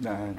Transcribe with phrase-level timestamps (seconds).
[0.00, 0.38] Nein.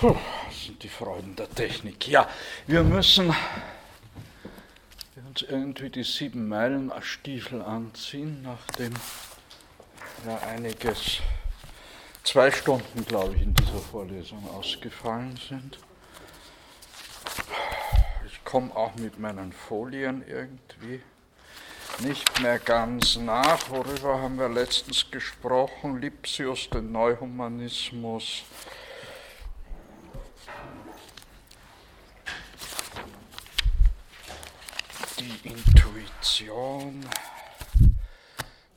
[0.00, 0.16] Puh,
[0.46, 2.08] das sind die Freuden der Technik.
[2.08, 2.28] Ja,
[2.66, 3.34] wir müssen
[5.26, 8.92] uns irgendwie die sieben Meilen Stiefel anziehen, nachdem
[10.26, 11.20] ja einiges,
[12.24, 15.78] zwei Stunden, glaube ich, in dieser Vorlesung ausgefallen sind.
[18.26, 21.00] Ich komme auch mit meinen Folien irgendwie
[22.00, 23.70] nicht mehr ganz nach.
[23.70, 26.00] Worüber haben wir letztens gesprochen?
[26.00, 28.42] Lipsius, den Neuhumanismus.
[35.18, 37.06] Die Intuition,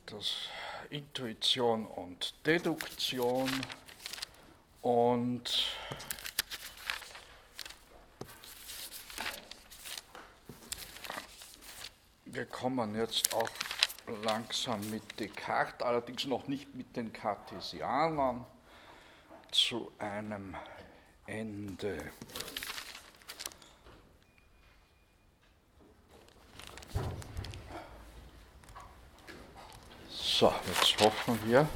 [0.06, 0.48] das
[0.90, 3.50] Intuition und Deduktion
[4.82, 5.66] und
[12.32, 13.48] wir kommen jetzt auch
[14.24, 18.44] langsam mit Descartes, allerdings noch nicht mit den Cartesianern,
[19.50, 20.54] zu einem
[21.26, 22.12] Ende.
[30.08, 31.68] So, jetzt hoffen wir.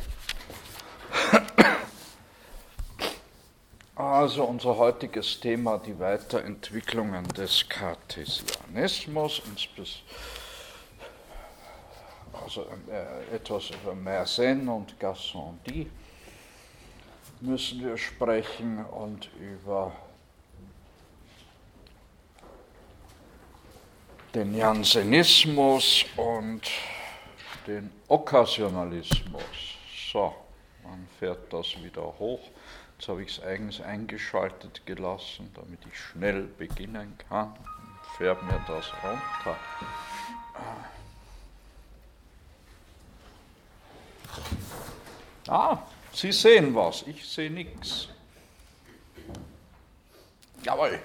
[3.97, 10.44] Also unser heutiges Thema, die Weiterentwicklungen des Cartesianismus, insbesondere
[12.45, 15.91] also äh, etwas über Mersenne und Gassendi
[17.41, 19.93] müssen wir sprechen und über
[24.35, 26.63] den Jansenismus und
[27.67, 29.43] den Okkasionalismus.
[30.13, 30.35] So,
[30.83, 32.41] man fährt das wieder hoch.
[32.99, 37.55] Jetzt habe ich es eigens eingeschaltet gelassen, damit ich schnell beginnen kann.
[38.17, 39.59] Fährt mir das runter.
[45.49, 45.79] Ah,
[46.13, 48.09] Sie sehen was, ich sehe nichts.
[50.63, 51.01] Jawohl.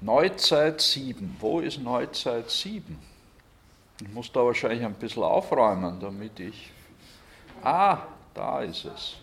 [0.00, 1.36] Neuzeit 7.
[1.38, 2.98] Wo ist Neuzeit 7?
[4.00, 6.72] Ich muss da wahrscheinlich ein bisschen aufräumen, damit ich.
[7.62, 7.98] Ah,
[8.34, 9.14] da ist es.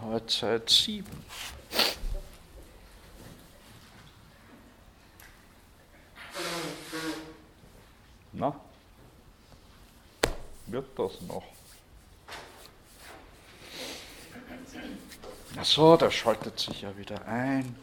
[0.00, 1.04] Neuzeit 7.
[8.32, 8.58] Na?
[10.66, 11.53] Wird das noch?
[15.56, 17.76] Ach so, der schaltet sich ja wieder ein.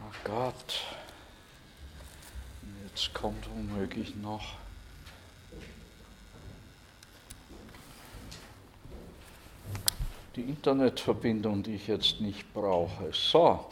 [0.00, 0.80] Ach Gott.
[2.86, 4.54] Jetzt kommt womöglich noch.
[10.36, 13.12] Die Internetverbindung, die ich jetzt nicht brauche.
[13.12, 13.68] So.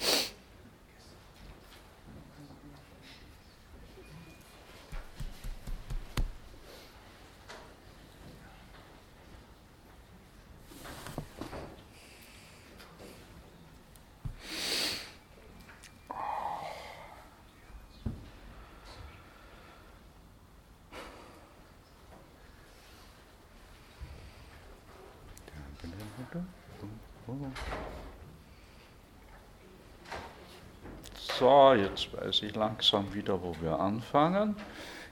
[31.43, 34.57] So, jetzt weiß ich langsam wieder, wo wir anfangen.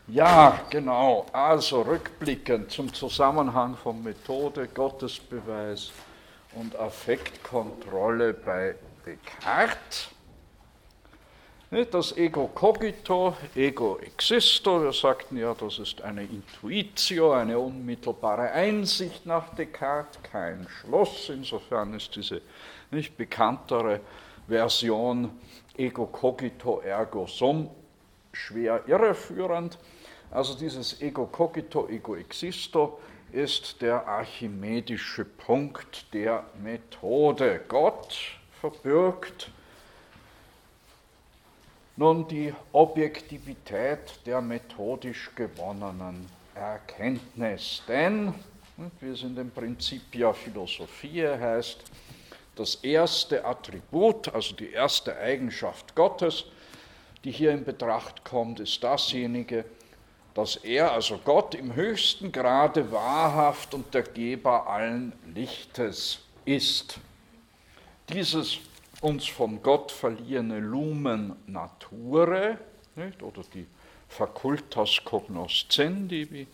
[0.09, 1.27] Ja, genau.
[1.33, 5.93] Also rückblickend zum Zusammenhang von Methode, Gottesbeweis
[6.55, 8.75] und Affektkontrolle bei
[9.07, 10.09] Descartes.
[11.93, 19.25] Das Ego cogito, Ego existo, wir sagten ja, das ist eine Intuitio, eine unmittelbare Einsicht
[19.25, 21.29] nach Descartes, kein Schloss.
[21.29, 22.43] Insofern ist diese
[22.91, 24.01] nicht bekanntere
[24.51, 25.31] Version
[25.79, 27.71] ego cogito ergo sum
[28.33, 29.79] schwer irreführend.
[30.31, 33.01] Also dieses ego cogito, ego existo
[33.33, 37.61] ist der archimedische Punkt der Methode.
[37.69, 38.19] Gott
[38.61, 39.51] verbirgt
[41.97, 47.83] nun die Objektivität der methodisch gewonnenen Erkenntnis.
[47.87, 48.35] Denn,
[49.01, 51.85] wie es in dem Principia Philosophie heißt,
[52.61, 56.45] das erste Attribut, also die erste Eigenschaft Gottes,
[57.25, 59.65] die hier in Betracht kommt, ist dasjenige,
[60.35, 66.99] dass er, also Gott, im höchsten Grade wahrhaft und der Geber allen Lichtes ist.
[68.11, 68.59] Dieses
[69.01, 72.59] uns von Gott verliehene Lumen Nature,
[72.95, 73.67] nicht, oder die
[74.07, 76.47] Facultas cognoscendi, wie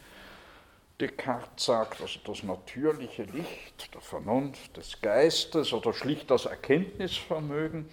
[1.01, 7.89] Descartes sagt, also das natürliche Licht der Vernunft des Geistes oder schlicht das Erkenntnisvermögen,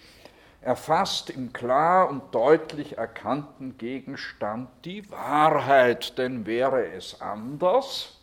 [0.62, 8.20] erfasst im klar und deutlich erkannten Gegenstand die Wahrheit, denn wäre es anders,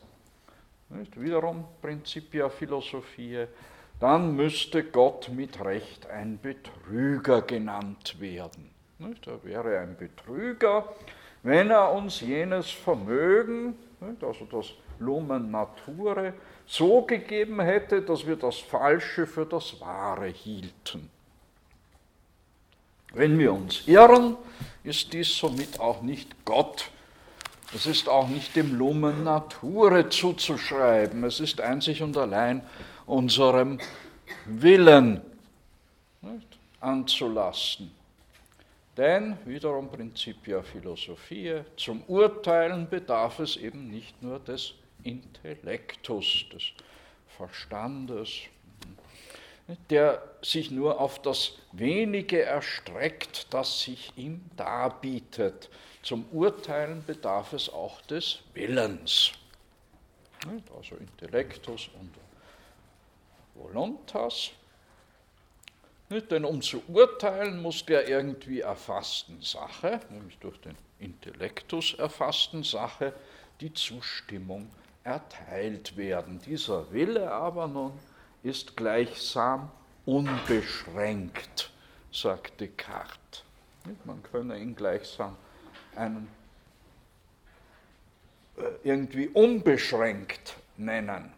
[0.90, 3.48] nicht, wiederum Principia Philosophiae,
[4.00, 8.72] dann müsste Gott mit Recht ein Betrüger genannt werden.
[8.98, 9.28] Nicht?
[9.28, 10.90] Er wäre ein Betrüger,
[11.44, 16.34] wenn er uns jenes Vermögen, also das Lumen Nature,
[16.66, 21.10] so gegeben hätte, dass wir das Falsche für das Wahre hielten.
[23.14, 24.38] Wenn wir uns irren,
[24.84, 26.90] ist dies somit auch nicht Gott.
[27.74, 31.24] Es ist auch nicht dem Lumen Nature zuzuschreiben.
[31.24, 32.64] Es ist einzig und allein
[33.06, 33.80] unserem
[34.46, 35.22] Willen
[36.22, 37.92] nicht, anzulassen.
[39.02, 46.62] Denn, wiederum Principia Philosophie, zum Urteilen bedarf es eben nicht nur des Intellektus, des
[47.36, 48.30] Verstandes,
[49.90, 55.72] der sich nur auf das Wenige erstreckt, das sich ihm darbietet.
[56.04, 59.32] Zum Urteilen bedarf es auch des Willens.
[60.78, 62.12] Also Intellektus und
[63.56, 64.52] Voluntas.
[66.12, 73.14] Denn um zu urteilen, muss der irgendwie erfassten Sache, nämlich durch den Intellektus erfassten Sache,
[73.62, 74.70] die Zustimmung
[75.06, 76.40] erteilt werden.
[76.46, 77.94] Dieser Wille aber nun
[78.44, 79.72] ist gleichsam
[80.06, 81.72] unbeschränkt,
[82.12, 83.44] sagt Descartes.
[84.04, 85.38] Man könne ihn gleichsam
[85.96, 86.28] einen
[88.58, 91.34] äh, irgendwie unbeschränkt nennen.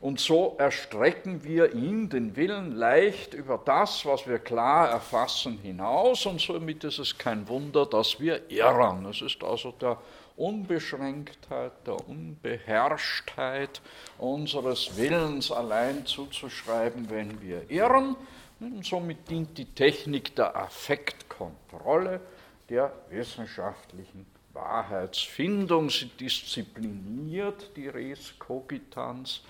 [0.00, 6.26] Und so erstrecken wir ihn, den Willen, leicht über das, was wir klar erfassen, hinaus.
[6.26, 9.06] Und somit ist es kein Wunder, dass wir irren.
[9.06, 9.98] Es ist also der
[10.36, 13.80] Unbeschränktheit, der Unbeherrschtheit
[14.18, 18.16] unseres Willens allein zuzuschreiben, wenn wir irren.
[18.60, 22.20] Und somit dient die Technik der Affektkontrolle
[22.68, 25.88] der wissenschaftlichen Wahrheitsfindung.
[25.90, 29.42] Sie diszipliniert die Res Cogitans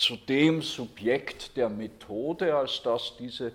[0.00, 3.52] zu dem Subjekt der Methode, als dass diese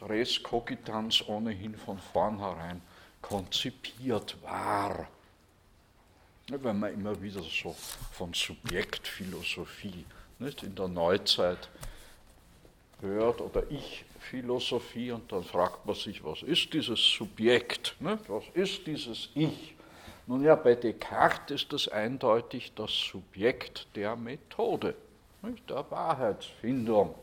[0.00, 2.80] Res Cogitans ohnehin von vornherein
[3.20, 5.06] konzipiert war.
[6.48, 7.76] Wenn man immer wieder so
[8.12, 10.06] von Subjektphilosophie
[10.38, 11.68] nicht, in der Neuzeit
[13.02, 17.96] hört oder Ich-Philosophie und dann fragt man sich, was ist dieses Subjekt?
[18.00, 18.30] Nicht?
[18.30, 19.75] Was ist dieses Ich?
[20.26, 24.96] Nun ja, bei Descartes ist das eindeutig das Subjekt der Methode,
[25.42, 25.70] nicht?
[25.70, 27.14] der Wahrheitsfindung.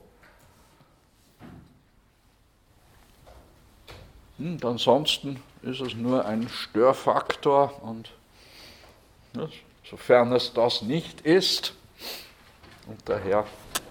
[4.37, 8.09] Und ansonsten ist es nur ein Störfaktor und
[9.83, 11.73] sofern es das nicht ist,
[12.87, 13.45] und daher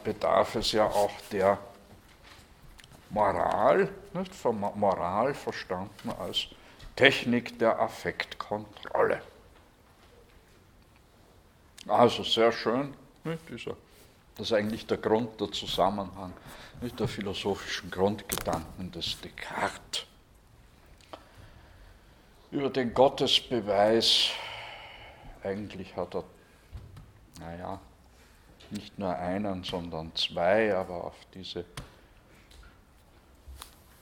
[0.05, 1.59] bedarf es ja auch der
[3.11, 4.35] Moral, nicht?
[4.35, 6.49] Von Moral verstanden als
[7.03, 9.23] Technik der Affektkontrolle.
[11.89, 12.95] Also sehr schön?
[13.49, 13.77] Dieser,
[14.37, 16.33] das ist eigentlich der Grund, der Zusammenhang
[16.81, 17.01] nicht?
[17.01, 20.07] der philosophischen Grundgedanken des Descartes.
[22.53, 24.31] Über den Gottesbeweis
[25.43, 26.23] eigentlich hat er,
[27.41, 27.81] naja,
[28.71, 31.65] nicht nur einen, sondern zwei, aber auf diese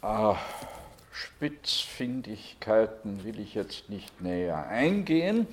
[0.02, 0.34] äh,
[1.10, 5.46] Spitzfindigkeiten will ich jetzt nicht näher eingehen.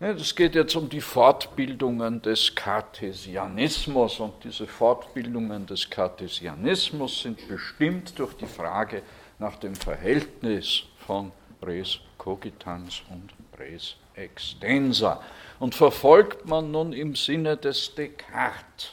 [0.00, 8.16] Es geht jetzt um die Fortbildungen des Kartesianismus und diese Fortbildungen des Kartesianismus sind bestimmt
[8.16, 9.02] durch die Frage
[9.40, 15.20] nach dem Verhältnis von Res cogitans und Res extensa.
[15.58, 18.92] Und verfolgt man nun im Sinne des Descartes,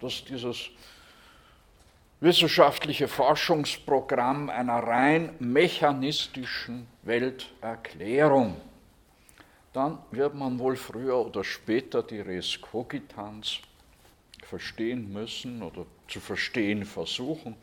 [0.00, 0.70] dass dieses
[2.22, 8.56] wissenschaftliche Forschungsprogramm einer rein mechanistischen Welterklärung,
[9.72, 13.58] dann wird man wohl früher oder später die Res cogitans
[14.44, 17.56] verstehen müssen oder zu verstehen versuchen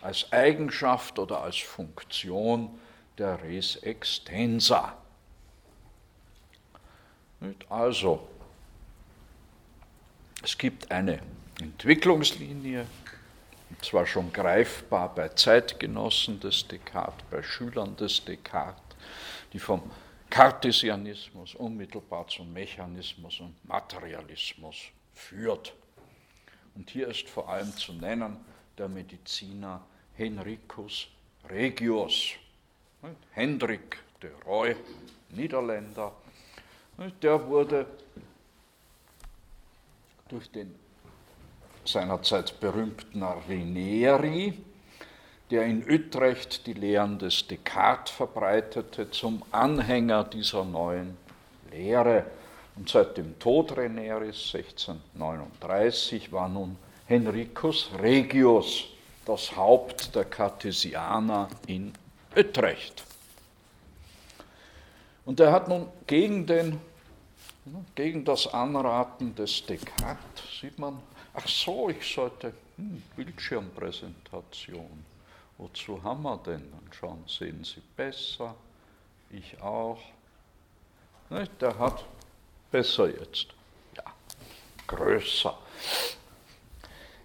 [0.00, 2.78] als Eigenschaft oder als Funktion
[3.18, 4.96] der Res extensa.
[7.68, 8.28] Also,
[10.40, 11.18] es gibt eine
[11.60, 12.86] Entwicklungslinie,
[13.82, 18.96] zwar schon greifbar bei Zeitgenossen des Descartes, bei Schülern des Descartes,
[19.52, 19.90] die vom
[20.30, 24.76] Cartesianismus unmittelbar zum Mechanismus und Materialismus
[25.14, 25.74] führt.
[26.74, 28.44] Und hier ist vor allem zu nennen
[28.76, 29.80] der Mediziner
[30.14, 31.08] Henricus
[31.48, 32.32] Regius,
[33.32, 34.74] Hendrik de Roy,
[35.30, 36.12] Niederländer,
[37.22, 37.86] der wurde
[40.28, 40.74] durch den
[41.84, 44.54] seinerzeit berühmten Rinieri
[45.50, 51.16] der in Utrecht die Lehren des Descartes verbreitete, zum Anhänger dieser neuen
[51.70, 52.26] Lehre.
[52.76, 56.76] Und seit dem Tod Renéris 1639 war nun
[57.06, 58.86] Henricus Regius
[59.26, 61.92] das Haupt der Cartesianer in
[62.36, 63.04] Utrecht.
[65.24, 66.80] Und er hat nun gegen, den,
[67.94, 71.00] gegen das Anraten des Descartes, sieht man,
[71.34, 75.04] ach so, ich sollte hm, Bildschirmpräsentation.
[75.58, 76.70] Wozu haben wir denn?
[76.70, 78.54] Dann schauen, sehen Sie besser,
[79.30, 80.00] ich auch.
[81.60, 82.04] Der hat
[82.70, 83.48] besser jetzt.
[83.96, 84.04] Ja,
[84.86, 85.56] größer.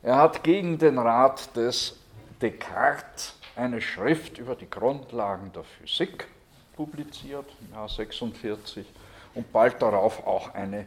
[0.02, 1.98] Er hat gegen den Rat des
[2.42, 6.28] Descartes eine Schrift über die Grundlagen der Physik
[6.76, 8.86] publiziert, im Jahr 46,
[9.36, 10.86] und bald darauf auch eine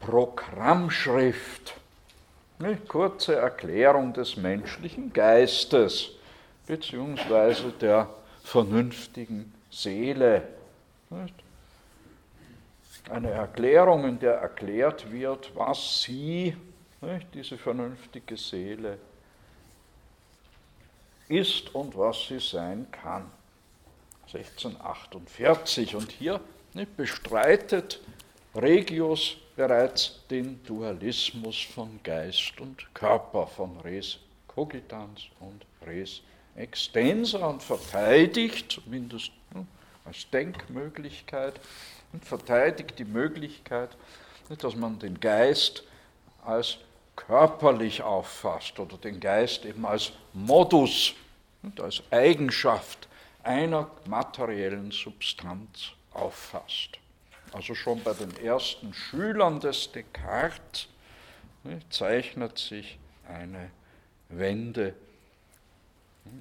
[0.00, 1.74] Programmschrift,
[2.88, 6.10] kurze Erklärung des menschlichen Geistes
[6.66, 8.08] beziehungsweise der
[8.42, 10.42] vernünftigen Seele.
[13.10, 16.56] Eine Erklärung, in der erklärt wird, was sie,
[17.32, 18.98] diese vernünftige Seele,
[21.28, 23.30] ist und was sie sein kann.
[24.32, 25.94] 1648.
[25.94, 26.40] Und hier
[26.96, 28.00] bestreitet
[28.54, 36.22] Regius bereits den Dualismus von Geist und Körper, von res cogitans und res
[36.54, 39.66] extensa und verteidigt, zumindest ne,
[40.04, 41.58] als Denkmöglichkeit,
[42.12, 43.96] und verteidigt die Möglichkeit,
[44.58, 45.82] dass man den Geist
[46.44, 46.78] als
[47.16, 51.14] körperlich auffasst oder den Geist eben als Modus,
[51.80, 53.08] als Eigenschaft
[53.42, 57.00] einer materiellen Substanz auffasst.
[57.52, 60.88] Also schon bei den ersten Schülern des Descartes
[61.90, 63.70] zeichnet sich eine
[64.28, 64.94] Wende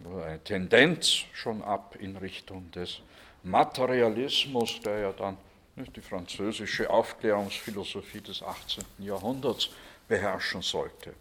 [0.05, 3.01] eine Tendenz schon ab in Richtung des
[3.43, 5.37] Materialismus, der ja dann
[5.75, 8.83] nicht, die französische Aufklärungsphilosophie des 18.
[8.99, 9.69] Jahrhunderts
[10.07, 11.13] beherrschen sollte.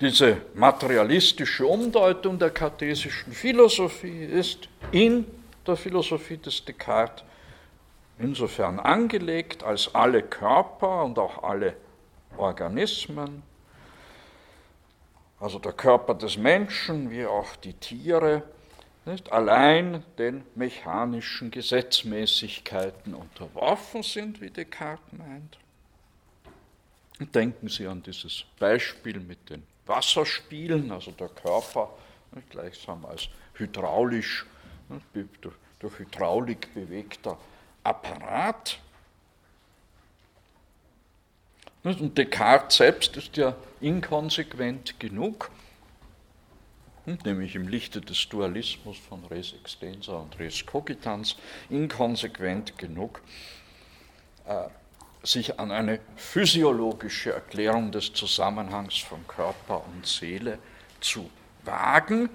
[0.00, 5.26] Diese materialistische Umdeutung der kartesischen Philosophie ist in
[5.66, 7.24] der Philosophie des Descartes
[8.18, 11.76] insofern angelegt, als alle Körper und auch alle
[12.36, 13.42] Organismen
[15.40, 18.42] also der Körper des Menschen wie auch die Tiere,
[19.06, 25.58] nicht allein den mechanischen Gesetzmäßigkeiten unterworfen sind, wie Descartes meint.
[27.34, 31.90] Denken Sie an dieses Beispiel mit den Wasserspielen, also der Körper
[32.48, 34.46] gleichsam als hydraulisch,
[35.78, 37.36] durch Hydraulik bewegter
[37.82, 38.78] Apparat.
[41.82, 45.50] Und Descartes selbst ist ja inkonsequent genug,
[47.24, 51.36] nämlich im Lichte des Dualismus von Res extensa und Res cogitans,
[51.70, 53.22] inkonsequent genug,
[54.46, 54.68] äh,
[55.22, 60.58] sich an eine physiologische Erklärung des Zusammenhangs von Körper und Seele
[61.00, 61.30] zu
[61.64, 62.30] wagen,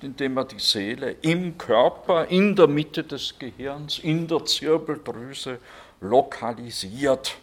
[0.00, 5.58] indem er die Seele im Körper, in der Mitte des Gehirns, in der Zirbeldrüse
[6.00, 7.36] lokalisiert.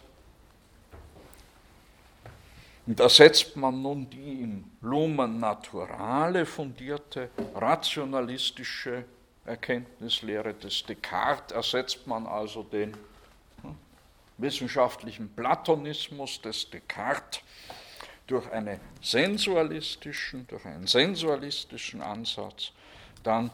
[2.86, 9.04] Und da setzt man nun die im Lumen Naturale fundierte rationalistische
[9.44, 12.96] Erkenntnislehre des Descartes, ersetzt man also den
[14.42, 17.40] wissenschaftlichen Platonismus des Descartes
[18.26, 22.72] durch, eine sensualistischen, durch einen sensualistischen Ansatz,
[23.22, 23.50] dann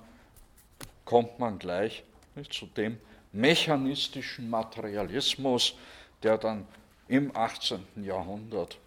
[1.05, 2.05] kommt man gleich
[2.35, 2.99] nicht, zu dem
[3.33, 5.75] mechanistischen Materialismus,
[6.23, 6.67] der dann
[7.09, 8.05] im 18.
[8.05, 8.79] Jahrhundert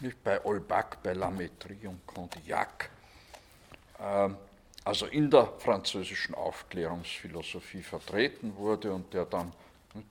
[0.00, 2.90] nicht bei Olbac, bei Lametrie und Condillac,
[4.00, 4.36] ähm,
[4.84, 9.52] also in der französischen Aufklärungsphilosophie vertreten wurde und der dann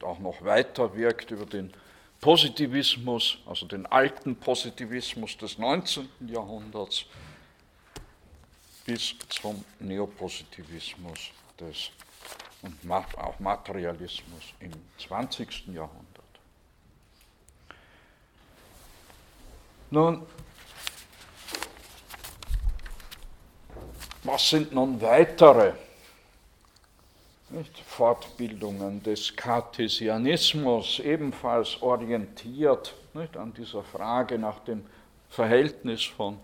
[0.03, 1.74] auch noch weiter wirkt über den
[2.20, 6.10] Positivismus, also den alten Positivismus des 19.
[6.27, 7.06] Jahrhunderts
[8.86, 11.91] bis zum Neopositivismus des,
[12.62, 15.67] und auch Materialismus im 20.
[15.67, 16.08] Jahrhundert.
[19.91, 20.25] Nun,
[24.24, 25.74] was sind nun weitere
[27.49, 34.85] nicht, Fortbildungen des Cartesianismus, ebenfalls orientiert nicht, an dieser Frage nach dem
[35.29, 36.39] Verhältnis von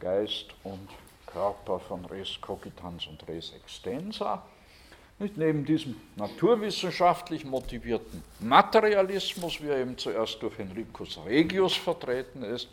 [0.00, 0.88] Geist und
[1.26, 4.42] Körper, von Res cogitans und Res extensa?
[5.18, 12.68] Nicht neben diesem naturwissenschaftlich motivierten Materialismus, wie er eben zuerst durch Enricus Regius vertreten ist,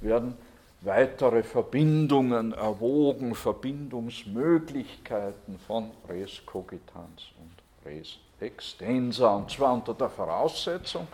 [0.00, 0.36] werden
[0.84, 7.50] weitere Verbindungen erwogen, Verbindungsmöglichkeiten von Res cogitans und
[7.84, 11.08] Res extensa, und zwar unter der Voraussetzung,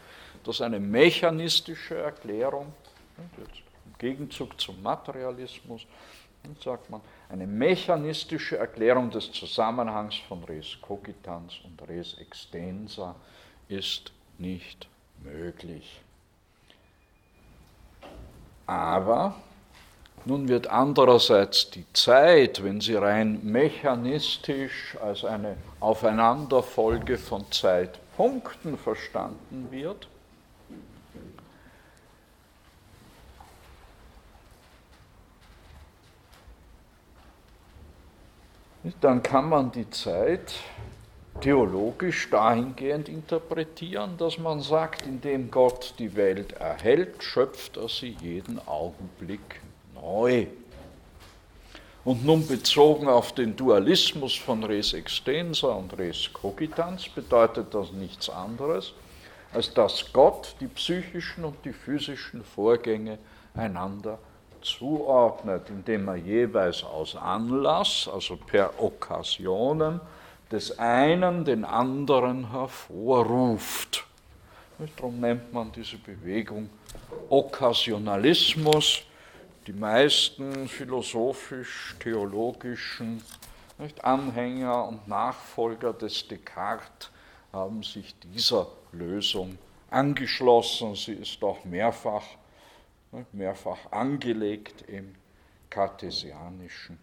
[0.45, 2.75] dass eine mechanistische Erklärung,
[3.17, 5.87] im Gegenzug zum Materialismus,
[6.63, 13.15] sagt man, eine mechanistische Erklärung des Zusammenhangs von Res cogitans und Res extensa
[13.69, 14.89] ist nicht
[15.23, 16.01] möglich.
[18.67, 19.35] Aber
[20.27, 29.69] nun wird andererseits die Zeit, wenn sie rein mechanistisch als eine Aufeinanderfolge von Zeitpunkten verstanden
[29.71, 30.09] wird,
[39.01, 40.55] dann kann man die Zeit
[41.41, 48.59] theologisch dahingehend interpretieren, dass man sagt, indem Gott die Welt erhält, schöpft er sie jeden
[48.67, 49.61] Augenblick
[50.01, 50.47] neu.
[52.05, 58.31] Und nun bezogen auf den Dualismus von res extensa und res cogitans bedeutet das nichts
[58.31, 58.95] anderes,
[59.53, 63.19] als dass Gott die psychischen und die physischen Vorgänge
[63.55, 64.19] einander
[64.63, 70.01] zuordnet, indem er jeweils aus Anlass, also per Okkasionen,
[70.51, 74.05] des einen den anderen hervorruft.
[74.97, 76.71] Darum nennt man diese Bewegung
[77.29, 79.03] Okkasionalismus.
[79.71, 83.23] Die meisten philosophisch-theologischen
[84.03, 87.09] Anhänger und Nachfolger des Descartes
[87.53, 89.57] haben sich dieser Lösung
[89.89, 90.97] angeschlossen.
[90.97, 92.25] Sie ist auch mehrfach
[93.31, 95.15] mehrfach angelegt im
[95.71, 96.99] Kartesianischen.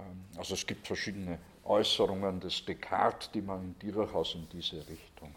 [0.00, 5.32] Ähm, also es gibt verschiedene Äußerungen des Descartes, die man durchaus in diese Richtung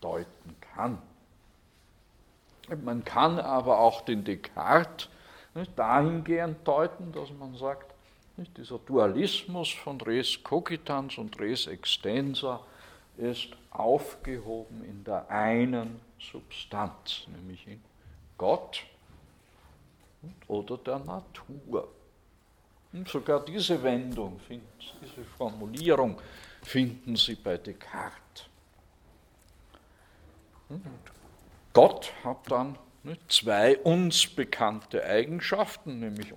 [0.00, 1.00] deuten kann.
[2.82, 5.08] Man kann aber auch den Descartes
[5.76, 7.94] dahingehend deuten, dass man sagt,
[8.56, 12.60] dieser Dualismus von res cogitans und res extensa
[13.16, 17.80] ist aufgehoben in der einen Substanz, nämlich in
[18.36, 18.84] Gott
[20.48, 21.88] oder der Natur.
[22.92, 26.20] Und sogar diese Wendung, diese Formulierung
[26.62, 28.46] finden Sie bei Descartes.
[30.68, 30.82] Und
[31.72, 32.78] Gott hat dann
[33.28, 36.32] zwei uns bekannte Eigenschaften, nämlich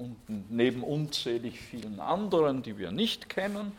[0.50, 3.72] neben unzählig vielen anderen, die wir nicht kennen,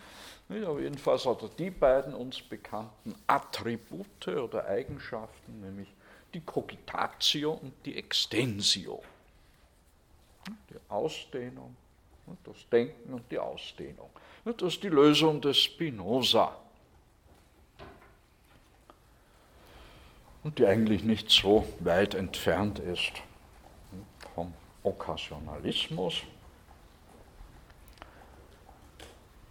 [0.48, 5.88] aber jedenfalls hat er die beiden uns bekannten Attribute oder Eigenschaften, nämlich
[6.34, 9.02] die Cogitatio und die Extensio.
[10.68, 11.76] Die Ausdehnung,
[12.44, 14.10] das Denken und die Ausdehnung.
[14.44, 16.56] Das ist die Lösung des Spinoza.
[20.26, 23.12] Und die eigentlich nicht so weit entfernt ist
[24.34, 26.22] vom Okkasionalismus.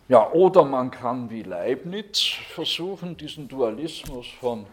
[0.08, 2.20] Ja, oder man kann wie Leibniz
[2.54, 4.66] versuchen, diesen Dualismus von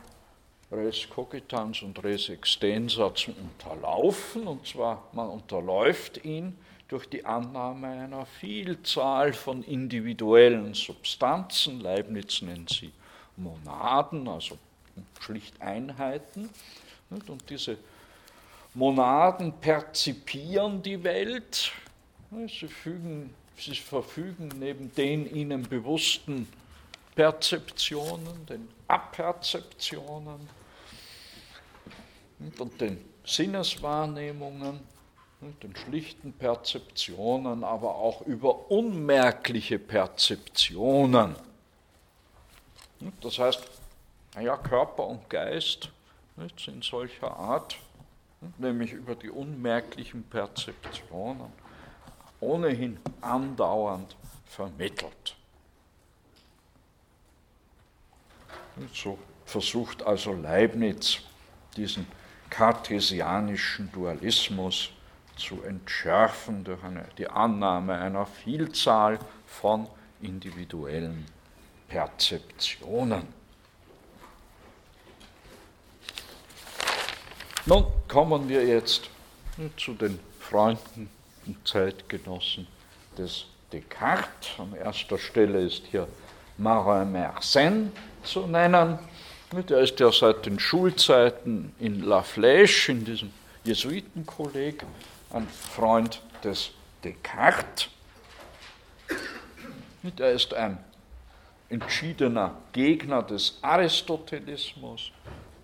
[0.73, 6.57] res cogitans und res extensa zu unterlaufen, und zwar man unterläuft ihn
[6.89, 12.93] durch die Annahme einer Vielzahl von individuellen Substanzen, Leibniz nennt sie
[13.37, 14.57] Monaden, also
[15.21, 16.51] schlicht Einheiten,
[17.11, 17.79] und diese
[18.75, 21.73] Monaden perzipieren die Welt,
[22.49, 26.49] sie, fügen, sie verfügen neben den ihnen bewussten
[27.15, 30.49] Perzeptionen, den Aperzeptionen
[32.59, 34.81] und den Sinneswahrnehmungen,
[35.63, 41.35] den schlichten Perzeptionen, aber auch über unmerkliche Perzeptionen.
[43.21, 43.63] Das heißt,
[44.41, 45.91] ja, Körper und Geist
[46.59, 47.79] sind solcher Art,
[48.59, 51.53] nämlich über die unmerklichen Perzeptionen,
[52.41, 55.37] ohnehin andauernd vermittelt.
[58.93, 61.21] So versucht also Leibniz
[61.77, 62.07] diesen
[62.51, 64.91] kartesianischen Dualismus
[65.37, 69.89] zu entschärfen durch eine, die Annahme einer Vielzahl von
[70.21, 71.27] individuellen
[71.89, 73.36] Perzeptionen.
[77.69, 79.11] Nun kommen wir jetzt
[79.77, 81.11] zu den Freunden
[81.47, 82.69] und Zeitgenossen
[83.19, 84.51] des Descartes.
[84.57, 86.07] An erster Stelle ist hier
[86.59, 87.91] Marin Mersenne
[88.23, 89.01] zu nennen.
[89.69, 93.33] Der ist ja seit den Schulzeiten in La Flèche, in diesem
[93.65, 94.85] Jesuitenkolleg,
[95.33, 96.71] ein Freund des
[97.03, 97.89] Descartes.
[100.19, 100.79] Er ist ein
[101.69, 105.11] entschiedener Gegner des Aristotelismus,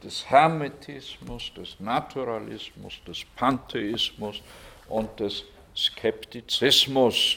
[0.03, 4.43] des Hermetismus, des Naturalismus, des Pantheismus
[4.88, 5.45] und des
[5.77, 7.37] Skeptizismus.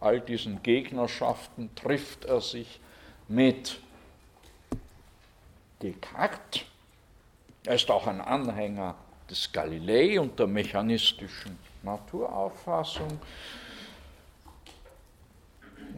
[0.00, 2.80] All diesen Gegnerschaften trifft er sich
[3.28, 3.80] mit
[5.82, 6.62] Descartes.
[7.64, 8.94] Er ist auch ein Anhänger
[9.28, 13.20] des Galilei und der mechanistischen Naturauffassung.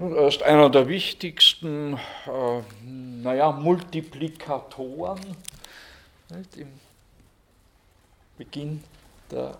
[0.01, 5.21] Er ist einer der wichtigsten äh, naja, Multiplikatoren
[6.31, 6.73] nicht, im
[8.37, 8.83] Beginn
[9.31, 9.57] der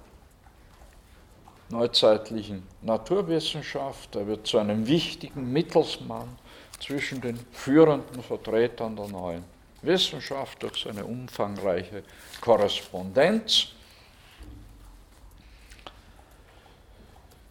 [1.71, 4.15] neuzeitlichen Naturwissenschaft.
[4.17, 6.39] Er wird zu einem wichtigen Mittelsmann
[6.81, 9.45] zwischen den führenden Vertretern der neuen
[9.83, 12.03] Wissenschaft durch seine umfangreiche
[12.41, 13.69] Korrespondenz.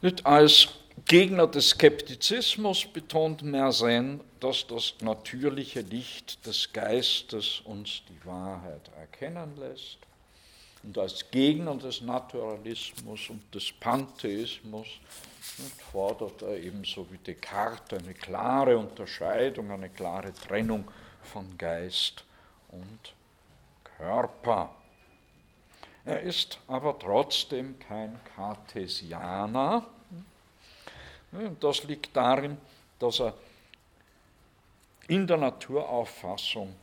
[0.01, 0.69] Nicht als
[1.07, 9.55] Gegner des Skeptizismus betont Mersenne, dass das natürliche Licht des Geistes uns die Wahrheit erkennen
[9.55, 9.99] lässt.
[10.83, 14.87] Und als Gegner des Naturalismus und des Pantheismus
[15.93, 20.91] fordert er ebenso wie Descartes eine klare Unterscheidung, eine klare Trennung
[21.21, 22.25] von Geist
[22.67, 23.13] und
[23.97, 24.75] Körper.
[26.03, 29.85] Er ist aber trotzdem kein Cartesianer.
[31.31, 32.57] Und das liegt darin,
[32.99, 33.33] dass er
[35.07, 36.73] in der Naturauffassung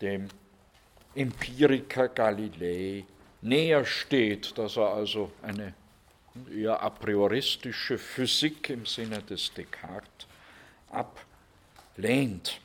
[0.00, 0.28] dem
[1.14, 3.04] Empiriker Galilei
[3.40, 5.74] näher steht, dass er also eine
[6.52, 10.26] eher a prioristische Physik im Sinne des Descartes
[10.90, 12.60] ablehnt.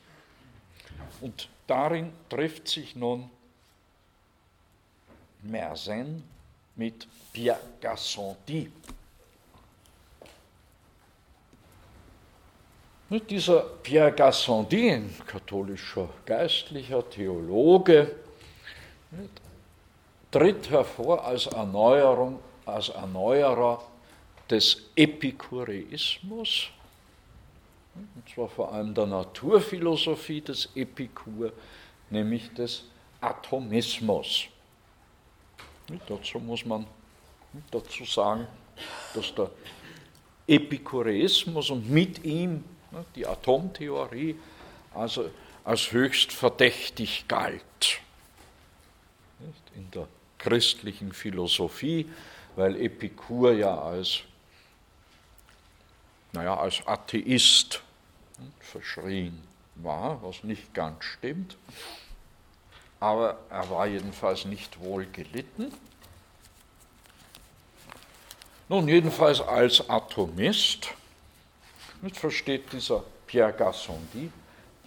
[1.22, 3.30] Und darin trifft sich nun
[5.44, 6.24] Mersenne
[6.76, 8.72] mit Pierre Gassendi.
[13.12, 18.16] Dieser Pierre Gassendi, ein katholischer Geistlicher, Theologe,
[20.30, 23.84] tritt hervor als Erneuerung, als Erneuerer
[24.48, 26.70] des Epikureismus,
[27.96, 31.52] und zwar vor allem der Naturphilosophie des Epikur,
[32.12, 32.84] nämlich des
[33.22, 34.46] Atomismus.
[36.08, 36.86] Dazu muss man
[37.72, 38.48] dazu sagen,
[39.16, 39.50] dass der
[40.46, 42.64] Epikureismus und mit ihm
[43.16, 44.36] die Atomtheorie
[44.94, 45.30] also
[45.64, 48.02] als höchst verdächtig galt
[49.76, 52.10] in der christlichen Philosophie,
[52.56, 54.22] weil Epikur ja als,
[56.34, 57.82] naja, als Atheist
[58.60, 59.42] verschrien
[59.76, 61.58] war, was nicht ganz stimmt.
[63.00, 65.72] Aber er war jedenfalls nicht wohl gelitten.
[68.68, 70.90] Nun, jedenfalls als Atomist
[72.14, 74.32] versteht dieser Pierre Gassendi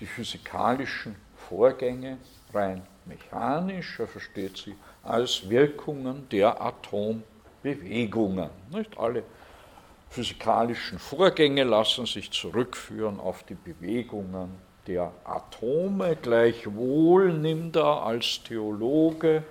[0.01, 1.15] die physikalischen
[1.49, 2.19] Vorgänge
[2.53, 8.51] rein mechanisch, er versteht sie als Wirkungen der Atombewegungen.
[8.71, 9.25] Nicht alle
[10.11, 14.51] physikalischen Vorgänge lassen sich zurückführen auf die Bewegungen
[14.87, 16.17] der Atome.
[16.17, 19.43] Gleichwohl nimmt er als Theologe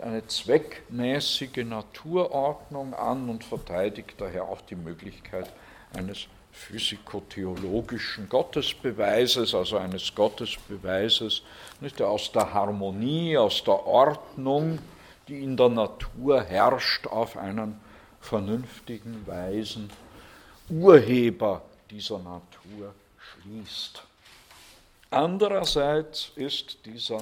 [0.00, 5.52] eine zweckmäßige Naturordnung an und verteidigt daher auch die Möglichkeit
[5.94, 11.42] eines physikotheologischen Gottesbeweises, also eines Gottesbeweises,
[11.80, 14.78] nicht, aus der Harmonie, aus der Ordnung,
[15.28, 17.78] die in der Natur herrscht, auf einen
[18.20, 19.90] vernünftigen, weisen
[20.68, 24.02] Urheber dieser Natur schließt.
[25.10, 27.20] Andererseits ist dieser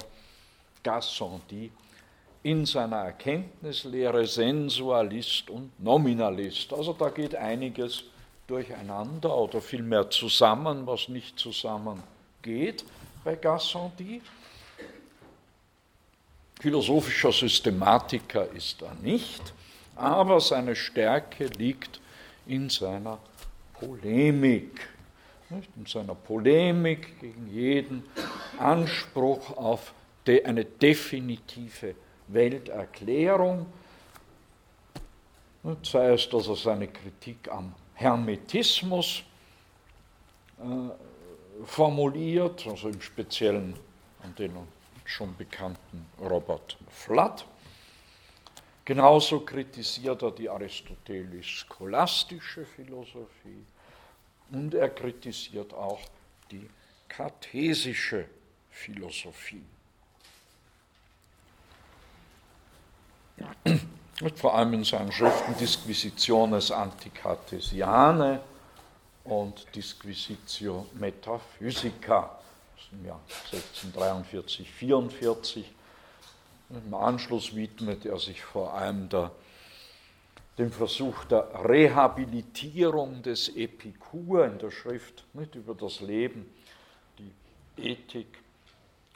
[0.83, 1.70] Gassendi
[2.42, 6.73] in seiner Erkenntnislehre Sensualist und Nominalist.
[6.73, 8.05] Also da geht einiges
[8.46, 12.85] durcheinander oder vielmehr zusammen, was nicht zusammengeht
[13.24, 14.20] bei Gassendi.
[16.61, 19.52] Philosophischer Systematiker ist er nicht,
[19.96, 22.00] aber seine Stärke liegt
[22.46, 23.18] in seiner
[23.74, 24.88] Polemik.
[25.76, 28.04] In seiner Polemik gegen jeden
[28.59, 29.92] Anspruch auf
[30.26, 31.94] eine definitive
[32.28, 33.66] Welterklärung,
[35.83, 39.22] sei es, dass er seine Kritik am Hermetismus
[40.59, 40.90] äh,
[41.64, 43.74] formuliert, also im Speziellen
[44.22, 44.52] an den
[45.04, 47.46] schon bekannten Robert Flatt.
[48.85, 53.64] Genauso kritisiert er die aristotelisch-scholastische Philosophie
[54.50, 56.00] und er kritisiert auch
[56.50, 56.68] die
[57.09, 58.26] kartesische
[58.70, 59.64] Philosophie.
[64.37, 68.40] Vor allem in seinen Schriften Disquisitiones Anticartesiane
[69.24, 72.38] und Disquisitio Metaphysica
[72.92, 75.72] im Jahr 1643, 44.
[76.70, 79.33] Im Anschluss widmet er sich vor allem der,
[80.59, 86.48] dem Versuch der Rehabilitierung des Epikur in der Schrift nicht, über das Leben,
[87.18, 87.33] die
[87.83, 88.38] Ethik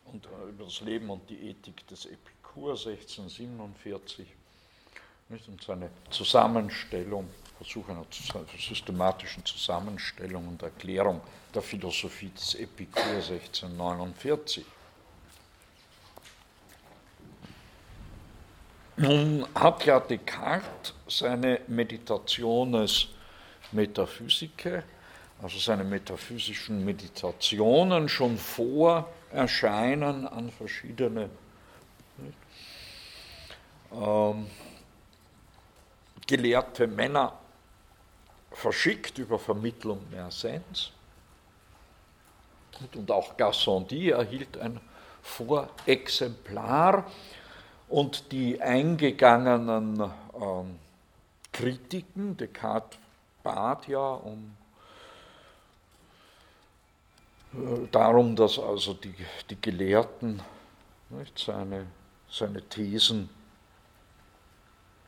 [0.06, 4.37] und äh, über das Leben und die Ethik des Epikur 1647
[5.30, 8.06] und seine Zusammenstellung, Versuch einer
[8.56, 11.20] systematischen Zusammenstellung und Erklärung
[11.54, 14.64] der Philosophie des Epikur 1649.
[18.96, 23.08] Nun hat ja Descartes seine Meditationes
[23.72, 24.82] Metaphysicae,
[25.42, 31.28] also seine metaphysischen Meditationen schon vor Erscheinen an verschiedene
[36.28, 37.32] gelehrte Männer
[38.52, 40.92] verschickt über Vermittlung Mersens.
[42.94, 44.80] Und auch Gassendi erhielt ein
[45.22, 47.04] Vorexemplar
[47.88, 50.78] und die eingegangenen ähm,
[51.52, 52.98] Kritiken, Descartes
[53.42, 54.56] bat ja um
[57.54, 59.14] äh, darum, dass also die,
[59.50, 60.40] die Gelehrten
[61.10, 61.86] nicht, seine,
[62.30, 63.30] seine Thesen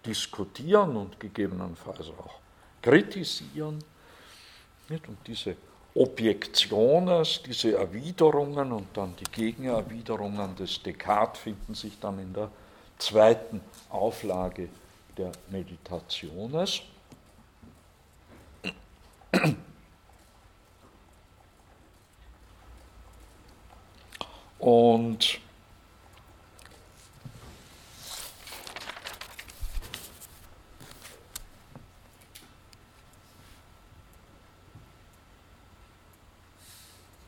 [0.04, 2.38] diskutieren und gegebenenfalls auch
[2.82, 3.78] kritisieren.
[4.88, 5.56] Und diese
[5.94, 12.50] Objektionen, diese Erwiderungen und dann die Gegenerwiderungen des Descartes finden sich dann in der
[12.98, 13.60] zweiten
[13.90, 14.68] Auflage
[15.16, 16.82] der Meditationes.
[24.58, 25.40] Und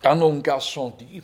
[0.03, 1.23] Dann um Gassendi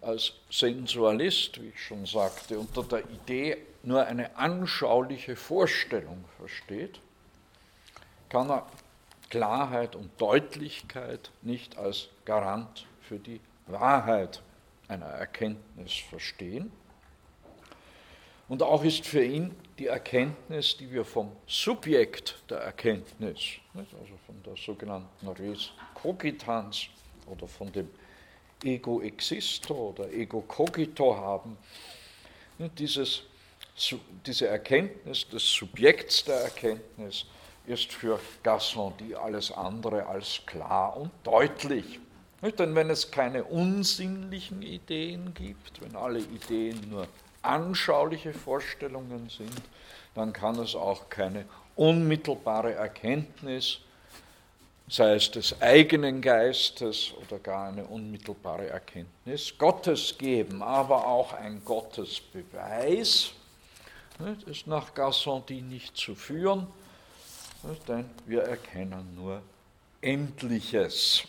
[0.00, 7.00] als Sensualist, wie ich schon sagte, unter der Idee nur eine anschauliche Vorstellung versteht,
[8.30, 8.66] kann er
[9.28, 14.40] Klarheit und Deutlichkeit nicht als Garant für die Wahrheit
[14.88, 16.72] einer Erkenntnis verstehen.
[18.48, 23.40] Und auch ist für ihn die Erkenntnis, die wir vom Subjekt der Erkenntnis,
[23.74, 26.88] also von der sogenannten Res Cogitans,
[27.26, 27.90] oder von dem
[28.62, 31.56] Ego existo oder Ego cogito haben.
[32.78, 33.22] Dieses,
[34.24, 37.26] diese Erkenntnis des Subjekts der Erkenntnis
[37.66, 42.00] ist für Gassendi alles andere als klar und deutlich.
[42.58, 47.08] Denn wenn es keine unsinnlichen Ideen gibt, wenn alle Ideen nur
[47.42, 49.62] anschauliche Vorstellungen sind,
[50.14, 53.80] dann kann es auch keine unmittelbare Erkenntnis
[54.88, 59.52] sei es des eigenen Geistes oder gar eine unmittelbare Erkenntnis.
[59.58, 63.32] Gottes geben, aber auch ein Gottesbeweis
[64.46, 66.66] ist nach Gassendi nicht zu führen,
[67.88, 69.42] denn wir erkennen nur
[70.00, 71.24] Endliches.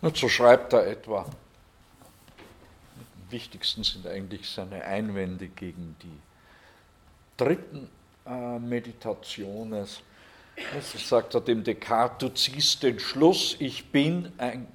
[0.00, 1.26] Und so schreibt er etwa
[3.32, 6.18] wichtigsten sind eigentlich seine Einwände gegen die
[7.36, 7.88] dritten
[8.26, 10.00] äh, Meditationes.
[10.74, 14.68] Also sagt er dem Descartes, du ziehst den Schluss, ich bin ein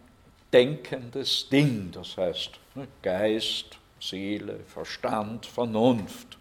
[0.52, 6.38] denkendes Ding, das heißt ne, Geist, Seele, Verstand, Vernunft.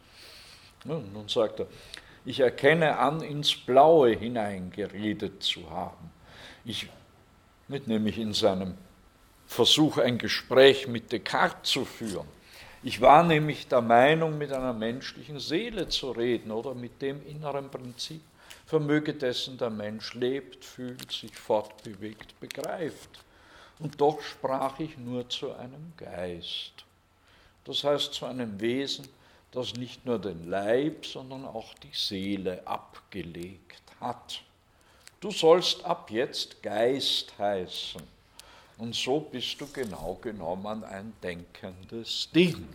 [0.84, 1.66] Und nun sagt er,
[2.24, 6.10] ich erkenne an, ins Blaue hineingeredet zu haben.
[6.64, 6.88] Ich,
[7.68, 8.74] mit nämlich in seinem
[9.46, 12.26] Versuch, ein Gespräch mit Descartes zu führen.
[12.82, 17.70] Ich war nämlich der Meinung, mit einer menschlichen Seele zu reden oder mit dem inneren
[17.70, 18.20] Prinzip,
[18.66, 23.10] vermöge dessen der Mensch lebt, fühlt, sich fortbewegt, begreift.
[23.78, 26.72] Und doch sprach ich nur zu einem Geist.
[27.64, 29.08] Das heißt zu einem Wesen,
[29.52, 34.42] das nicht nur den Leib, sondern auch die Seele abgelegt hat.
[35.20, 38.15] Du sollst ab jetzt Geist heißen
[38.78, 42.68] und so bist du genau genommen ein denkendes Ding.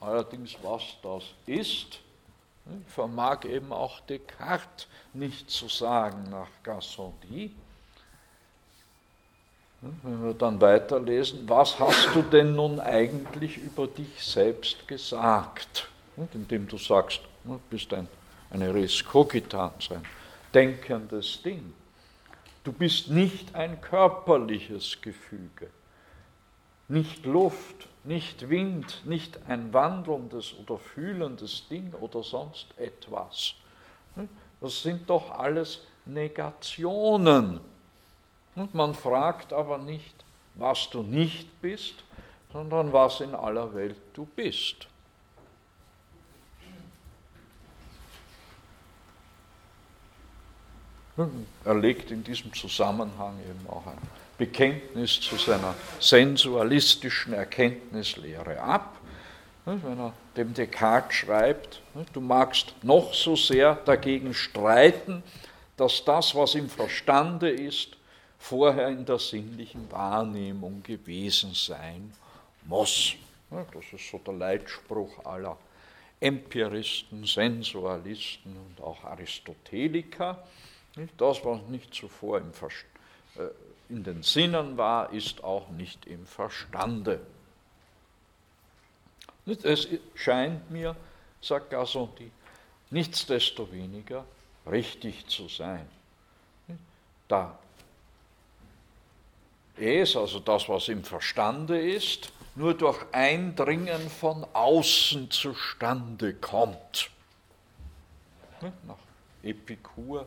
[0.00, 2.00] Allerdings, was das ist,
[2.88, 7.52] vermag eben auch Descartes nicht zu sagen nach Gassendi.
[10.02, 15.88] Wenn wir dann weiterlesen, was hast du denn nun eigentlich über dich selbst gesagt?
[16.34, 18.08] Indem du sagst, du bist ein,
[18.50, 20.02] eine Res cogitans, ein
[20.52, 21.72] denkendes Ding.
[22.66, 25.70] Du bist nicht ein körperliches Gefüge.
[26.88, 33.54] nicht Luft, nicht Wind, nicht ein wandelndes oder fühlendes Ding oder sonst etwas.
[34.60, 37.60] Das sind doch alles Negationen.
[38.56, 40.24] Und man fragt aber nicht,
[40.56, 42.02] was du nicht bist,
[42.52, 44.88] sondern was in aller Welt du bist.
[51.64, 53.98] Er legt in diesem Zusammenhang eben auch ein
[54.36, 58.98] Bekenntnis zu seiner sensualistischen Erkenntnislehre ab.
[59.64, 61.80] Wenn er dem Descartes schreibt,
[62.12, 65.22] du magst noch so sehr dagegen streiten,
[65.76, 67.96] dass das, was im Verstande ist,
[68.38, 72.12] vorher in der sinnlichen Wahrnehmung gewesen sein
[72.64, 73.14] muss.
[73.50, 75.56] Das ist so der Leitspruch aller
[76.20, 80.44] Empiristen, Sensualisten und auch Aristoteliker.
[81.16, 82.92] Das, was nicht zuvor im Verstand
[83.36, 83.48] äh,
[83.88, 87.20] in den Sinnen war, ist auch nicht im Verstande.
[89.62, 90.96] Es scheint mir,
[91.40, 92.32] sagt Gassendi,
[92.90, 94.24] nichtsdestoweniger
[94.66, 95.88] richtig zu sein.
[97.28, 97.56] Da
[99.76, 107.10] es, also das, was im Verstande ist, nur durch Eindringen von außen zustande kommt.
[108.86, 108.96] Nach
[109.42, 110.26] Epikur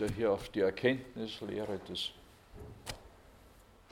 [0.00, 2.10] der hier auf die Erkenntnislehre des,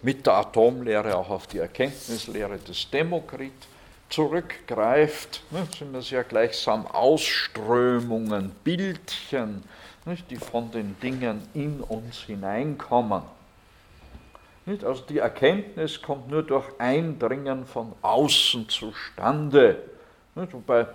[0.03, 3.53] mit der Atomlehre auch auf die Erkenntnislehre des Demokrit
[4.09, 5.43] zurückgreift,
[5.77, 9.63] sind das ja gleichsam Ausströmungen, Bildchen,
[10.31, 13.23] die von den Dingen in uns hineinkommen.
[14.67, 19.83] Also die Erkenntnis kommt nur durch Eindringen von außen zustande.
[20.35, 20.87] Wobei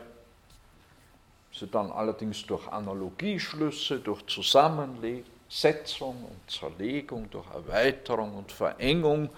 [1.51, 9.29] sie dann allerdings durch Analogieschlüsse, durch Zusammensetzung und Zerlegung, durch Erweiterung und Verengung,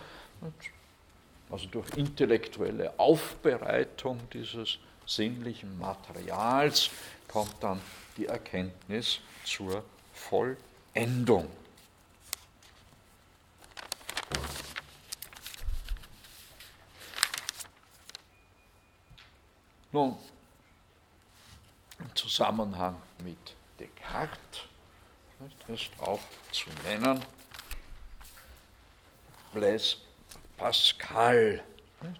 [1.49, 6.89] also durch intellektuelle Aufbereitung dieses sinnlichen Materials,
[7.27, 7.81] kommt dann
[8.17, 11.47] die Erkenntnis zur Vollendung.
[19.93, 20.15] Nun,
[22.01, 24.61] im Zusammenhang mit Descartes
[25.67, 26.19] ist auch
[26.51, 27.23] zu nennen
[29.53, 29.97] Blaise
[30.57, 31.63] Pascal,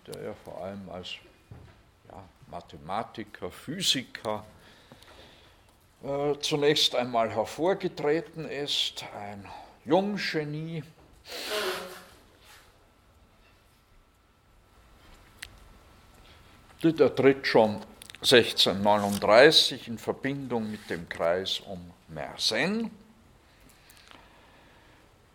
[0.08, 1.10] der ja vor allem als
[2.10, 4.44] ja, Mathematiker, Physiker
[6.04, 9.48] äh, zunächst einmal hervorgetreten ist, ein
[9.86, 10.84] Junggenie.
[16.84, 17.80] Der tritt schon
[18.22, 22.92] 1639 in Verbindung mit dem Kreis um Mersenne.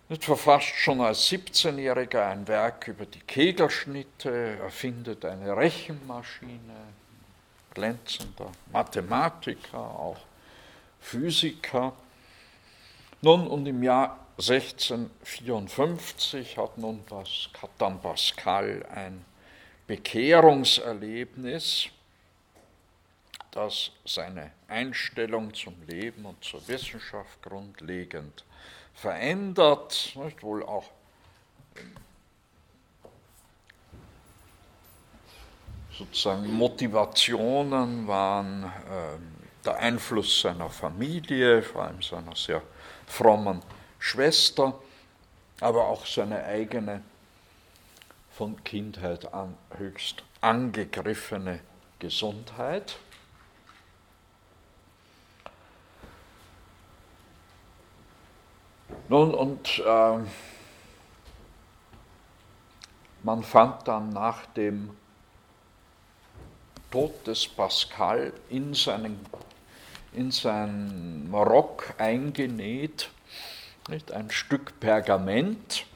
[0.08, 6.76] Er verfasst schon als 17-Jähriger ein Werk über die Kegelschnitte, erfindet eine Rechenmaschine,
[7.74, 10.18] glänzender Mathematiker, auch
[11.00, 11.92] Physiker.
[13.20, 17.02] Nun, und im Jahr 1654 hat nun
[17.78, 19.24] dann Pascal ein
[19.88, 21.88] Bekehrungserlebnis
[23.56, 28.44] das seine Einstellung zum Leben und zur Wissenschaft grundlegend
[28.94, 30.84] verändert, nicht wohl auch
[35.96, 42.62] sozusagen Motivationen waren äh, der Einfluss seiner Familie, vor allem seiner sehr
[43.06, 43.62] frommen
[43.98, 44.78] Schwester,
[45.60, 47.02] aber auch seine eigene
[48.32, 51.60] von Kindheit an höchst angegriffene
[51.98, 52.98] Gesundheit.
[59.08, 60.18] Nun, und äh,
[63.22, 64.90] man fand dann nach dem
[66.90, 69.24] Tod des Pascal in seinen,
[70.12, 73.10] in seinen Rock eingenäht
[73.88, 75.86] nicht, ein Stück Pergament.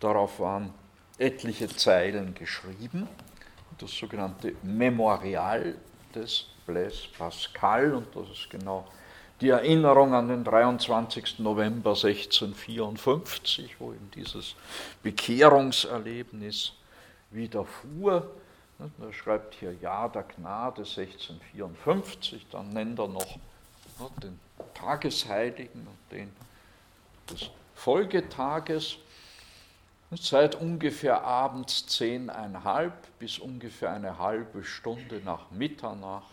[0.00, 0.74] Darauf waren
[1.18, 3.08] etliche Zeilen geschrieben,
[3.78, 5.76] das sogenannte Memorial
[6.14, 8.86] des Blaise Pascal, und das ist genau
[9.44, 11.40] die Erinnerung an den 23.
[11.40, 14.54] November 1654, wo ihm dieses
[15.02, 16.72] Bekehrungserlebnis
[17.30, 18.30] widerfuhr.
[18.78, 23.38] Er schreibt hier Jahr der Gnade 1654, dann nennt er noch
[24.22, 24.40] den
[24.72, 26.32] Tagesheiligen und den
[27.28, 28.96] des Folgetages.
[30.10, 36.24] Seit ungefähr abends zehneinhalb bis ungefähr eine halbe Stunde nach Mitternacht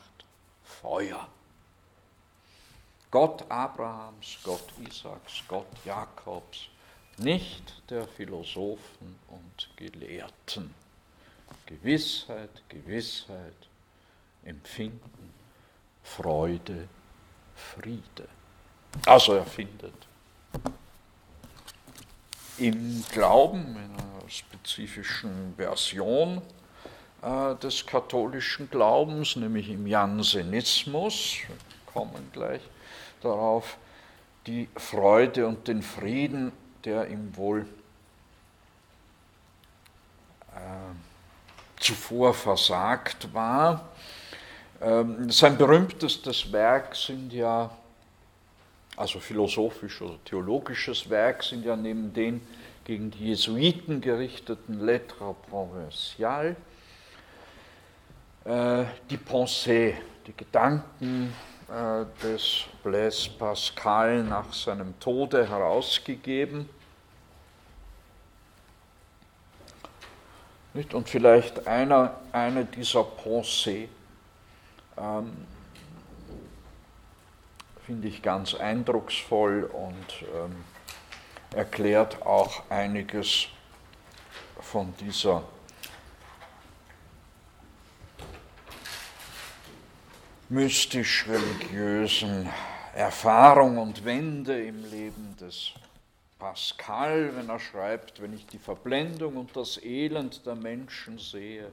[0.63, 1.27] Feuer.
[3.11, 6.69] Gott Abrahams, Gott Isaaks, Gott Jakobs,
[7.17, 10.73] nicht der Philosophen und Gelehrten.
[11.65, 13.67] Gewissheit, Gewissheit,
[14.45, 15.33] Empfinden,
[16.03, 16.87] Freude,
[17.53, 18.29] Friede.
[19.05, 19.93] Also er findet
[22.57, 26.41] im Glauben, in einer spezifischen Version
[27.21, 31.57] äh, des katholischen Glaubens, nämlich im Jansenismus, wir
[31.91, 32.61] kommen gleich
[33.23, 33.77] darauf,
[34.47, 36.51] die Freude und den Frieden,
[36.83, 37.65] der ihm wohl
[40.53, 40.59] äh,
[41.79, 43.89] zuvor versagt war.
[44.81, 47.69] Ähm, sein berühmtestes Werk sind ja,
[48.97, 52.41] also philosophisch oder theologisches Werk, sind ja neben den
[52.83, 56.55] gegen die Jesuiten gerichteten Lettres Provinciales
[58.43, 59.93] äh, die Pensée,
[60.25, 61.33] die Gedanken
[62.21, 66.67] des Blaise Pascal nach seinem Tode herausgegeben.
[70.73, 73.87] Und vielleicht einer, eine dieser Pensées
[74.97, 75.45] ähm,
[77.85, 80.63] finde ich ganz eindrucksvoll und ähm,
[81.53, 83.47] erklärt auch einiges
[84.61, 85.43] von dieser
[90.51, 92.49] mystisch-religiösen
[92.93, 95.71] Erfahrung und Wende im Leben des
[96.37, 101.71] Pascal, wenn er schreibt, wenn ich die Verblendung und das Elend der Menschen sehe,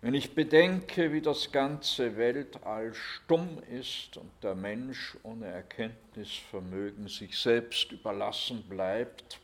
[0.00, 7.38] wenn ich bedenke, wie das ganze Weltall stumm ist und der Mensch ohne Erkenntnisvermögen sich
[7.38, 9.38] selbst überlassen bleibt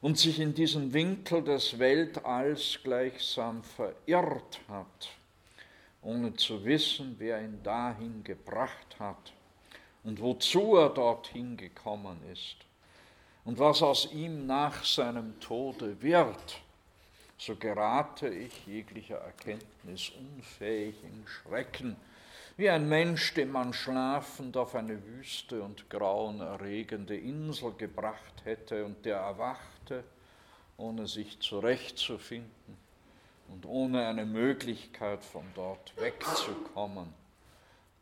[0.00, 5.10] und sich in diesen Winkel des Weltalls gleichsam verirrt hat,
[6.04, 9.32] ohne zu wissen, wer ihn dahin gebracht hat
[10.04, 12.56] und wozu er dorthin gekommen ist
[13.44, 16.60] und was aus ihm nach seinem Tode wird,
[17.38, 21.96] so gerate ich jeglicher Erkenntnis unfähig in Schrecken,
[22.56, 29.04] wie ein Mensch, den man schlafend auf eine wüste und grauenerregende Insel gebracht hätte und
[29.04, 30.04] der erwachte,
[30.76, 32.83] ohne sich zurechtzufinden
[33.48, 37.12] und ohne eine Möglichkeit von dort wegzukommen.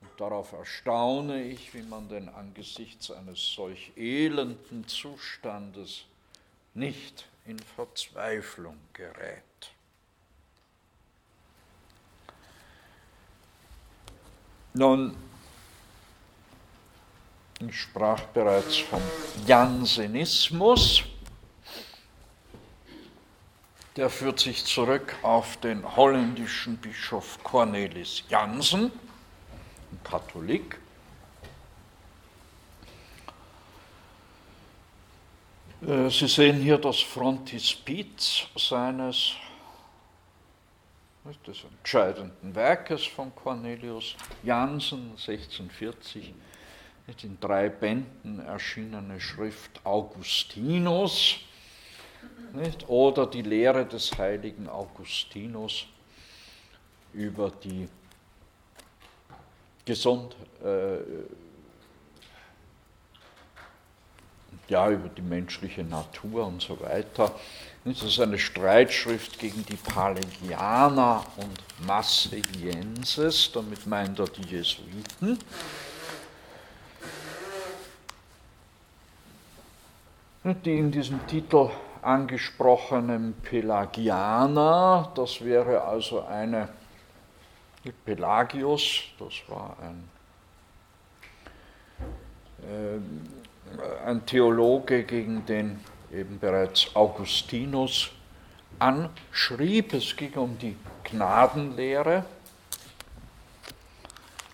[0.00, 6.04] Und darauf erstaune ich, wie man denn angesichts eines solch elenden Zustandes
[6.74, 9.42] nicht in Verzweiflung gerät.
[14.74, 15.14] Nun,
[17.60, 19.02] ich sprach bereits vom
[19.46, 21.04] Jansenismus.
[23.96, 30.78] Der führt sich zurück auf den holländischen Bischof Cornelis Jansen, ein Katholik.
[35.86, 39.32] Äh, Sie sehen hier das Frontispiz seines
[41.46, 46.34] des entscheidenden Werkes von Cornelius Jansen, 1640,
[47.22, 51.40] in drei Bänden erschienene Schrift Augustinus
[52.54, 52.88] nicht?
[52.88, 55.86] oder die Lehre des heiligen Augustinus
[57.12, 57.88] über die
[59.84, 60.98] Gesund, äh,
[64.68, 67.32] ja, über die menschliche Natur und so weiter.
[67.84, 75.38] Das ist eine Streitschrift gegen die Palegianer und Masseienses, damit meint er die Jesuiten.
[80.64, 81.70] Die in diesem Titel
[82.02, 86.68] angesprochenen Pelagianer, das wäre also eine
[88.04, 90.08] Pelagius, das war ein
[92.62, 92.98] äh,
[94.06, 95.80] ein Theologe gegen den
[96.12, 98.10] eben bereits Augustinus
[98.78, 99.94] anschrieb.
[99.94, 102.24] Es ging um die Gnadenlehre.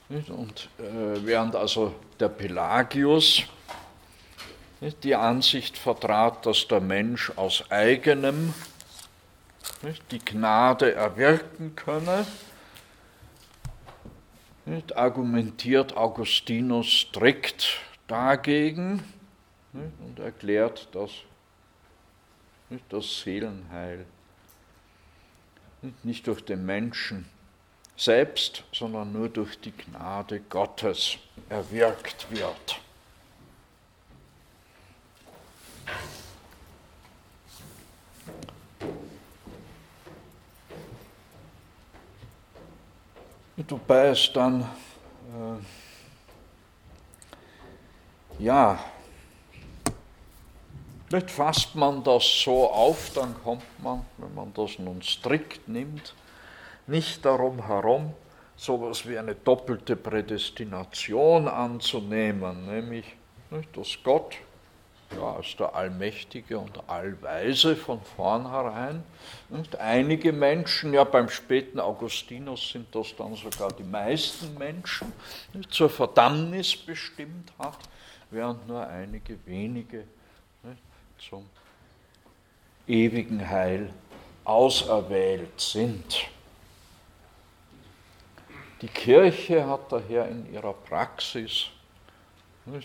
[0.09, 3.44] Und äh, während also der Pelagius
[4.80, 8.54] die Ansicht vertrat, dass der Mensch aus eigenem
[10.10, 12.26] die Gnade erwirken könne,
[14.94, 19.02] argumentiert Augustinus strikt dagegen
[19.72, 21.10] und erklärt, dass
[22.88, 24.04] das Seelenheil
[26.02, 27.26] nicht durch den Menschen
[27.96, 31.16] selbst, sondern nur durch die Gnade Gottes
[31.48, 32.80] erwirkt wird.
[43.68, 45.58] Wobei es dann äh,
[48.42, 48.78] ja,
[51.10, 56.14] Nicht fasst man das so auf, dann kommt man, wenn man das nun strikt nimmt,
[56.86, 58.12] nicht darum herum,
[58.56, 63.06] so etwas wie eine doppelte Prädestination anzunehmen, nämlich
[63.50, 64.36] nicht, dass Gott
[65.16, 69.02] ja, als der Allmächtige und Allweise von vornherein.
[69.48, 75.12] Und einige Menschen, ja beim späten Augustinus sind das dann sogar die meisten Menschen,
[75.52, 77.78] nicht, zur Verdammnis bestimmt hat,
[78.30, 80.04] während nur einige wenige
[80.62, 80.82] nicht,
[81.18, 81.46] zum
[82.86, 83.90] ewigen Heil
[84.44, 86.26] auserwählt sind.
[88.80, 91.66] Die Kirche hat daher in ihrer Praxis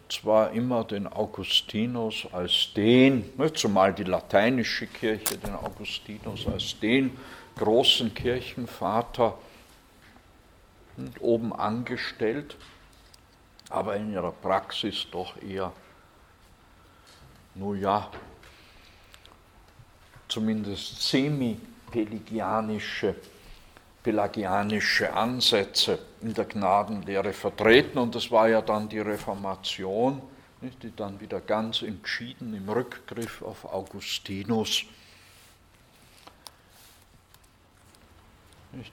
[0.09, 7.17] zwar immer den Augustinus als den, zumal die lateinische Kirche den Augustinus als den
[7.57, 9.37] großen Kirchenvater
[11.19, 12.55] oben angestellt,
[13.69, 15.73] aber in ihrer Praxis doch eher,
[17.55, 18.11] nun ja,
[20.27, 23.15] zumindest semi-pelagianische
[24.03, 30.21] pelagianische Ansätze in der Gnadenlehre vertreten und das war ja dann die Reformation,
[30.61, 34.85] die dann wieder ganz entschieden im Rückgriff auf Augustinus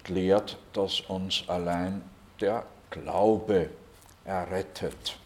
[0.09, 2.03] lehrt, dass uns allein
[2.41, 3.71] der Glaube
[4.25, 5.17] errettet.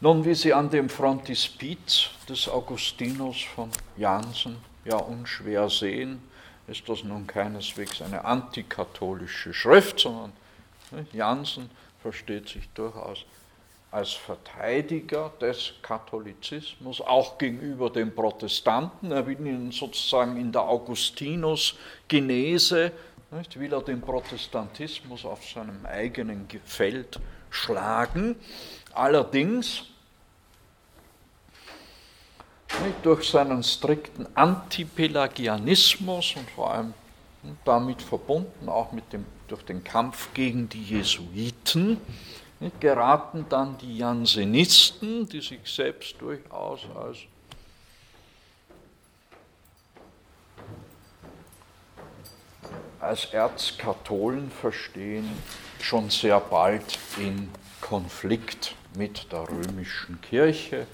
[0.00, 6.22] Nun, wie Sie an dem Frontispiz des Augustinus von Jansen ja unschwer sehen,
[6.70, 10.32] ist das nun keineswegs eine antikatholische Schrift, sondern
[10.92, 11.68] ne, Jansen
[12.00, 13.26] versteht sich durchaus
[13.90, 19.10] als Verteidiger des Katholizismus, auch gegenüber den Protestanten.
[19.10, 22.92] Er will ihnen sozusagen in der Augustinus-Genese,
[23.30, 27.18] will er den Protestantismus auf seinem eigenen Feld
[27.50, 28.36] schlagen.
[28.92, 29.89] Allerdings
[33.02, 36.94] durch seinen strikten Antipelagianismus und vor allem
[37.64, 41.98] damit verbunden auch mit dem, durch den Kampf gegen die Jesuiten,
[42.78, 47.18] geraten dann die Jansenisten, die sich selbst durchaus als
[53.00, 55.26] als Erzkatholen verstehen,
[55.80, 57.48] schon sehr bald in
[57.80, 60.86] Konflikt mit der römischen Kirche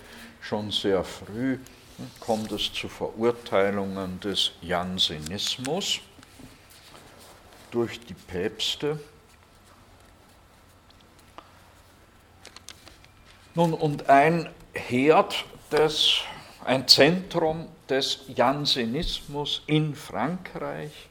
[0.47, 1.59] schon sehr früh
[2.20, 5.99] kommt es zu Verurteilungen des Jansenismus
[7.72, 9.01] durch die Päpste.
[13.55, 16.20] Nun, und ein Herd des,
[16.64, 21.09] ein Zentrum des Jansenismus in Frankreich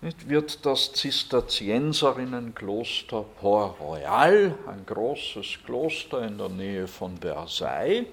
[0.00, 8.06] wird das Zisterzienserinnenkloster Port-Royal, ein großes Kloster in der Nähe von Versailles.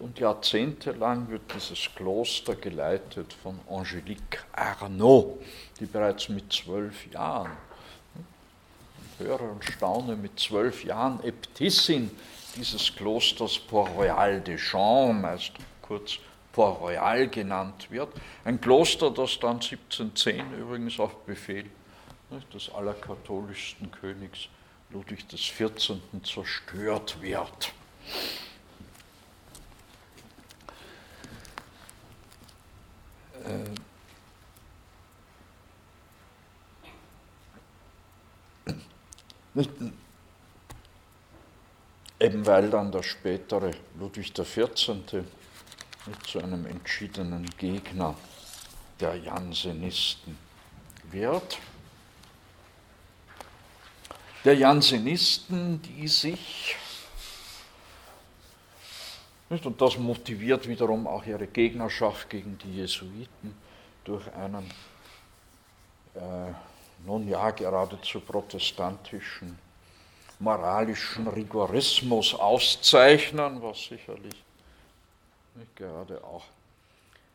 [0.00, 5.38] Und jahrzehntelang wird dieses Kloster geleitet von Angelique Arnaud,
[5.78, 7.52] die bereits mit zwölf Jahren,
[9.18, 12.10] höre und staune, mit zwölf Jahren Äbtissin
[12.56, 16.18] dieses Klosters Port-Royal des Champs, meist kurz
[16.52, 18.08] Port-Royal genannt wird.
[18.44, 21.66] Ein Kloster, das dann 1710 übrigens auf Befehl
[22.52, 24.48] des allerkatholischsten Königs
[24.90, 25.98] Ludwig XIV.
[26.24, 27.72] zerstört wird.
[33.44, 33.88] Äh,
[42.20, 44.70] eben weil dann der spätere Ludwig XIV.
[46.26, 48.14] zu einem entschiedenen Gegner
[49.00, 50.38] der Jansenisten
[51.10, 51.58] wird.
[54.44, 56.76] Der Jansenisten, die sich
[59.50, 63.54] und das motiviert wiederum auch ihre Gegnerschaft gegen die Jesuiten
[64.04, 64.64] durch einen,
[66.14, 66.52] äh,
[67.06, 69.58] nun ja, geradezu protestantischen,
[70.38, 74.34] moralischen Rigorismus auszeichnen, was sicherlich
[75.54, 76.44] nicht gerade auch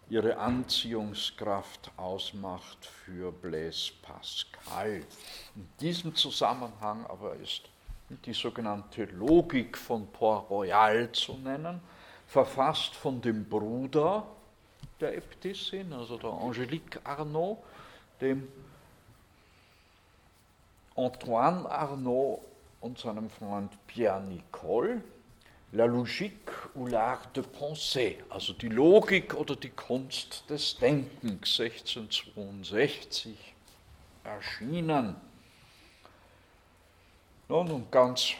[0.09, 5.03] ihre Anziehungskraft ausmacht für Blaise Pascal.
[5.55, 7.63] In diesem Zusammenhang aber ist
[8.25, 11.81] die sogenannte Logik von Port-Royal zu nennen,
[12.33, 14.25] verfasst von dem Bruder
[14.99, 17.59] der Äbtissin, also der Angelique Arnaud,
[18.21, 18.47] dem
[20.95, 22.39] Antoine Arnaud
[22.81, 25.03] und seinem Freund Pierre Nicole,
[25.73, 33.37] La Logique ou l'art de penser, also die Logik oder die Kunst des Denkens, 1662
[34.23, 35.15] erschienen.
[37.47, 38.31] Nun, und ganz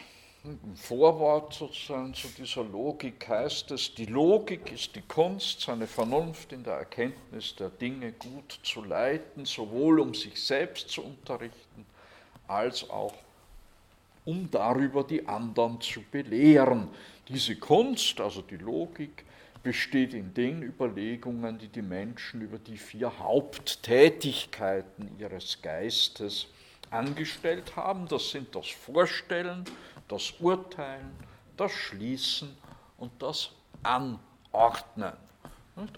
[0.46, 6.52] Im Vorwort sozusagen zu dieser Logik heißt es, die Logik ist die Kunst, seine Vernunft
[6.52, 11.86] in der Erkenntnis der Dinge gut zu leiten, sowohl um sich selbst zu unterrichten,
[12.46, 13.14] als auch
[14.26, 16.88] um darüber die anderen zu belehren.
[17.26, 19.24] Diese Kunst, also die Logik,
[19.62, 26.48] besteht in den Überlegungen, die die Menschen über die vier Haupttätigkeiten ihres Geistes
[26.90, 28.06] angestellt haben.
[28.08, 29.64] Das sind das Vorstellen,
[30.08, 31.16] das Urteilen,
[31.56, 32.56] das Schließen
[32.98, 33.50] und das
[33.82, 35.14] Anordnen.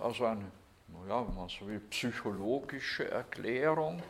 [0.01, 0.45] Also eine,
[0.89, 4.03] naja, wenn man so will, psychologische Erklärung.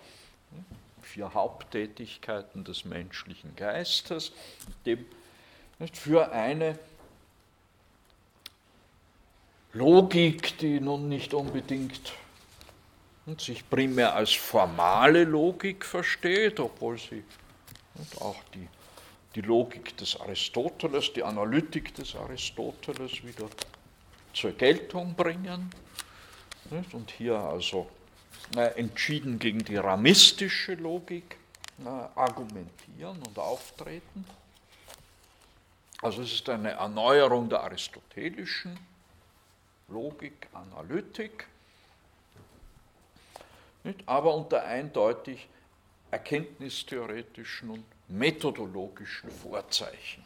[1.03, 4.33] Vier Haupttätigkeiten des menschlichen Geistes,
[4.85, 5.05] dem
[5.93, 6.79] für eine
[9.73, 12.13] Logik, die nun nicht unbedingt
[13.39, 17.23] sich primär als formale Logik versteht, obwohl sie
[18.21, 18.69] auch die
[19.37, 23.47] die Logik des Aristoteles, die Analytik des Aristoteles wieder
[24.33, 25.71] zur Geltung bringen.
[26.93, 27.89] Und hier also
[28.55, 31.37] entschieden gegen die ramistische Logik
[32.15, 34.25] argumentieren und auftreten.
[36.01, 38.79] Also es ist eine Erneuerung der aristotelischen
[39.89, 41.47] Logik, Analytik,
[44.07, 45.47] aber unter eindeutig
[46.11, 50.25] erkenntnistheoretischen und methodologischen Vorzeichen.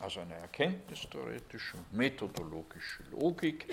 [0.00, 3.66] Also eine erkenntnistheoretische und methodologische Logik,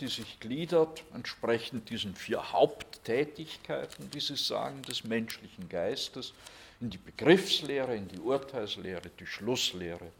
[0.00, 6.32] die sich gliedert entsprechend diesen vier Haupttätigkeiten, wie Sie sagen, des menschlichen Geistes,
[6.80, 10.10] in die Begriffslehre, in die Urteilslehre, die Schlusslehre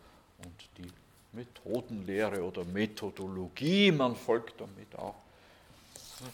[0.44, 0.92] und die
[1.32, 3.92] Methodenlehre oder Methodologie.
[3.92, 5.14] Man folgt damit auch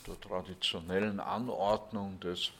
[0.06, 2.50] der traditionellen Anordnung des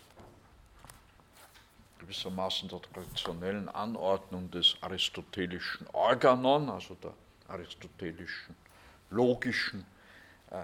[2.06, 7.12] gewissermaßen der traditionellen Anordnung des aristotelischen Organon, also der
[7.48, 8.54] aristotelischen
[9.10, 9.84] logischen,
[10.50, 10.62] äh,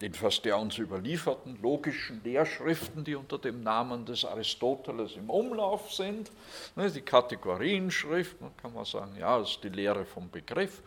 [0.00, 6.32] jedenfalls der uns überlieferten logischen Lehrschriften, die unter dem Namen des Aristoteles im Umlauf sind.
[6.74, 10.82] Ne, die Kategorienschrift, kann man sagen, ja, das ist die Lehre vom Begriff.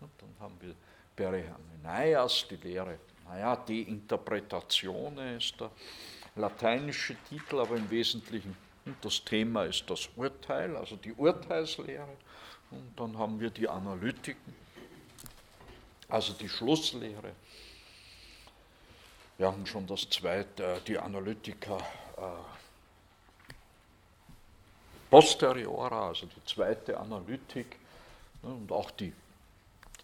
[0.00, 0.74] Und dann haben wir
[1.14, 5.70] Perehaminaias, die Lehre, naja, die Interpretation ist der
[6.34, 8.56] lateinische Titel, aber im Wesentlichen
[9.00, 12.16] das Thema ist das Urteil, also die Urteilslehre.
[12.70, 14.54] Und dann haben wir die Analytiken,
[16.08, 17.32] also die Schlusslehre.
[19.38, 21.78] Wir haben schon das zweite, äh, die Analytiker
[22.16, 22.22] äh,
[25.10, 27.76] posteriora, also die zweite Analytik
[28.42, 29.12] ne, und auch die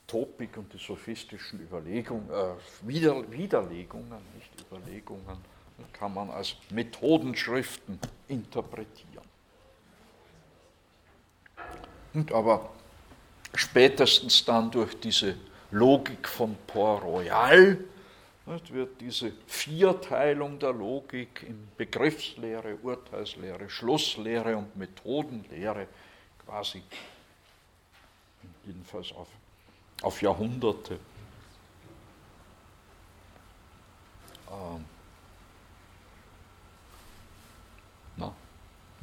[0.06, 5.55] Topik und die sophistischen Überlegungen, äh, Wider, Widerlegungen, nicht Überlegungen
[5.92, 7.98] kann man als Methodenschriften
[8.28, 9.24] interpretieren.
[12.14, 12.70] Und aber
[13.54, 15.36] spätestens dann durch diese
[15.70, 17.78] Logik von Port-Royal
[18.46, 25.88] wird diese Vierteilung der Logik in Begriffslehre, Urteilslehre, Schlusslehre und Methodenlehre
[26.44, 26.82] quasi
[28.64, 29.28] jedenfalls auf,
[30.02, 30.98] auf Jahrhunderte
[34.50, 34.84] ähm,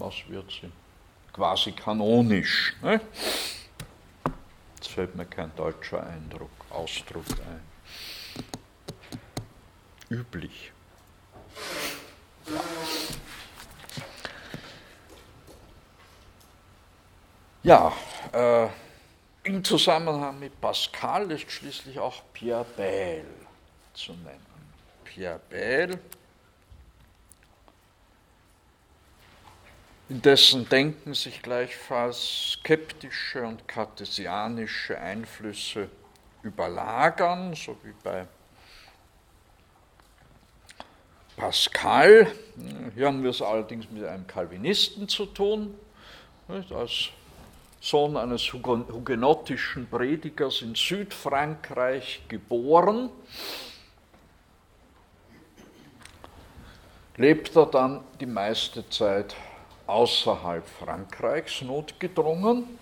[0.04, 0.72] was wird sie?
[1.32, 2.76] Quasi kanonisch.
[2.82, 3.00] Ne?
[4.76, 7.64] Jetzt fällt mir kein deutscher Eindruck, Ausdruck ein.
[10.10, 10.72] Üblich.
[17.64, 17.94] Ja,
[18.34, 18.68] äh,
[19.44, 23.24] im Zusammenhang mit Pascal ist schließlich auch Pierre Bayle
[23.94, 24.46] zu nennen.
[25.06, 25.98] Pierre Bayle
[30.10, 35.90] in dessen Denken sich gleichfalls skeptische und kartesianische Einflüsse
[36.44, 38.28] überlagern, so wie bei
[41.38, 42.28] Pascal.
[42.96, 45.74] Hier haben wir es allerdings mit einem Calvinisten zu tun,
[46.48, 47.10] als
[47.82, 53.10] Sohn eines hugenottischen Predigers in Südfrankreich geboren.
[57.18, 59.36] Lebt er dann die meiste Zeit
[59.88, 62.80] außerhalb Frankreichs notgedrungen.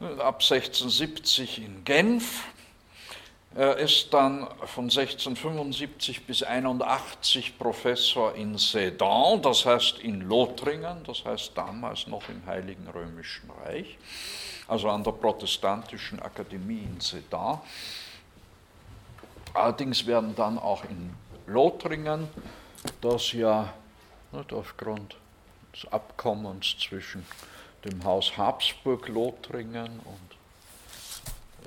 [0.00, 2.44] Ab 1670 in Genf.
[3.54, 11.24] Er ist dann von 1675 bis 81 Professor in Sedan, das heißt in Lothringen, das
[11.24, 13.98] heißt damals noch im Heiligen Römischen Reich,
[14.68, 17.60] also an der Protestantischen Akademie in Sedan.
[19.52, 21.12] Allerdings werden dann auch in
[21.48, 22.28] Lothringen,
[23.00, 23.74] das ja
[24.32, 25.16] nicht, aufgrund
[25.74, 27.24] des Abkommens zwischen
[27.84, 30.36] dem Haus Habsburg-Lothringen und
[31.62, 31.66] äh,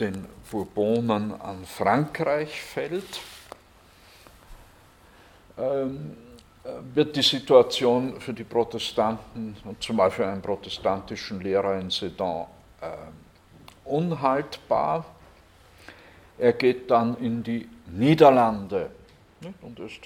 [0.00, 3.20] den Bourbonen an Frankreich fällt,
[5.56, 6.16] ähm,
[6.94, 12.46] wird die Situation für die Protestanten und zumal für einen protestantischen Lehrer in Sedan
[12.80, 12.88] äh,
[13.84, 15.04] unhaltbar.
[16.38, 18.90] Er geht dann in die Niederlande
[19.62, 20.00] und ist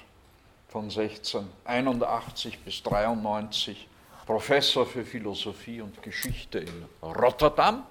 [0.68, 3.88] von 1681 bis 93
[4.26, 7.84] Professor für Philosophie und Geschichte in Rotterdam,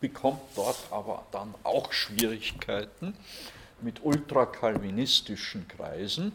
[0.00, 3.16] bekommt dort aber dann auch Schwierigkeiten
[3.80, 6.32] mit ultrakalvinistischen Kreisen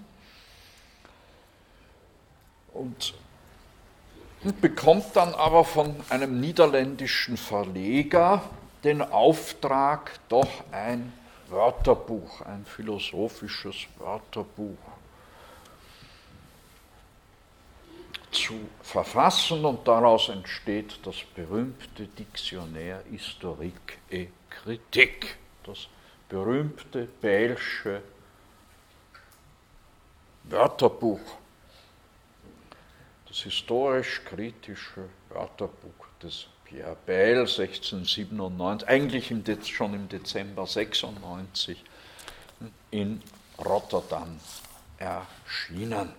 [2.73, 3.13] und
[4.61, 8.43] bekommt dann aber von einem niederländischen Verleger
[8.83, 11.13] den Auftrag, doch ein
[11.53, 14.77] Wörterbuch, ein philosophisches Wörterbuch
[18.31, 25.87] zu verfassen und daraus entsteht das berühmte Dictionnaire Historique et Critique, das
[26.27, 28.01] berühmte Bälsche
[30.45, 31.21] Wörterbuch.
[33.27, 41.83] Das historisch-kritische Wörterbuch des Pierre Bayle 1697, eigentlich im schon im Dezember 96
[42.89, 43.21] in
[43.63, 44.39] Rotterdam
[44.97, 46.11] erschienen.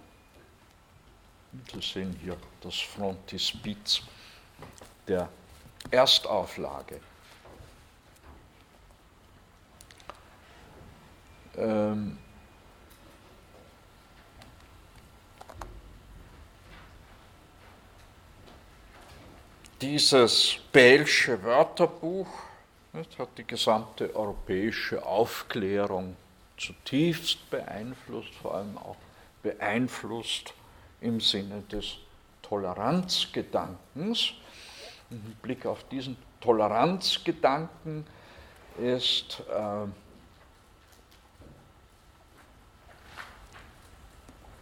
[1.72, 4.02] Sie sehen hier das Frontispiz
[5.08, 5.28] der
[5.90, 7.00] Erstauflage.
[11.56, 12.18] Ähm,
[19.84, 22.26] Dieses Bälsche Wörterbuch
[23.18, 26.16] hat die gesamte europäische Aufklärung
[26.56, 28.96] zutiefst beeinflusst, vor allem auch
[29.42, 30.54] beeinflusst
[31.02, 31.98] im Sinne des
[32.40, 34.32] Toleranzgedankens.
[35.10, 38.06] Im Blick auf diesen Toleranzgedanken
[38.78, 39.86] ist äh,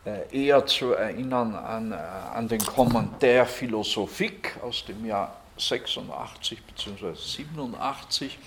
[0.04, 7.14] eher zu erinnern an, äh, an den Kommentar Philosophique aus dem Jahr 86 bzw.
[7.14, 8.38] 87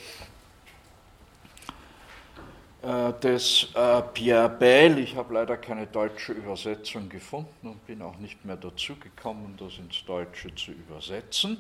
[3.23, 4.99] des äh, Pierre Bayle.
[4.99, 9.79] Ich habe leider keine deutsche Übersetzung gefunden und bin auch nicht mehr dazu gekommen, das
[9.79, 11.57] ins Deutsche zu übersetzen.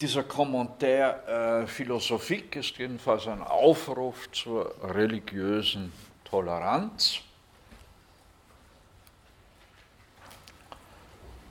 [0.00, 5.92] Dieser Kommentar äh, philosophique ist jedenfalls ein Aufruf zur religiösen
[6.24, 7.20] Toleranz.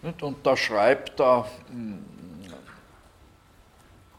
[0.01, 2.03] Und da schreibt er, hm,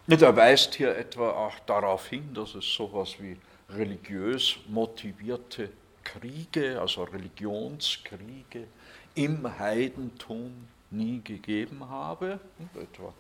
[0.07, 3.37] er weist hier etwa auch darauf hin, dass es sowas wie
[3.69, 5.71] religiös motivierte
[6.05, 8.69] Kriege, also Religionskriege
[9.17, 12.39] im Heidentum nie gegeben habe,
[12.81, 13.13] etwa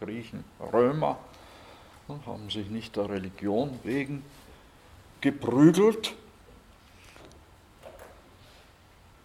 [0.00, 1.18] Griechen, Römer
[2.26, 4.24] haben sich nicht der Religion wegen
[5.20, 6.14] geprügelt.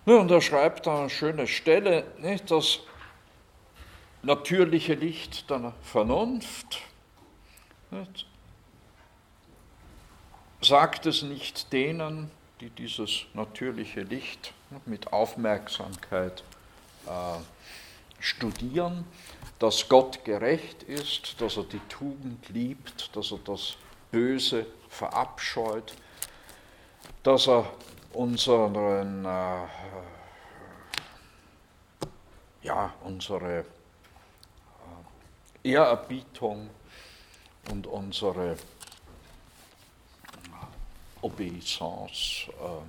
[0.05, 2.81] und er schreibt da eine schöne Stelle, nicht, das
[4.21, 6.81] natürliche Licht der Vernunft
[7.89, 8.27] nicht,
[10.61, 14.53] sagt es nicht denen, die dieses natürliche Licht
[14.85, 16.43] mit Aufmerksamkeit
[17.07, 17.39] äh,
[18.19, 19.05] studieren,
[19.59, 23.75] dass Gott gerecht ist, dass er die Tugend liebt, dass er das
[24.11, 25.93] Böse verabscheut,
[27.23, 27.65] dass er
[28.13, 29.67] unseren, äh,
[32.63, 33.63] ja, unsere äh,
[35.63, 36.69] Ehrerbietung
[37.71, 38.57] und unsere äh,
[41.21, 42.83] Obeisance, äh,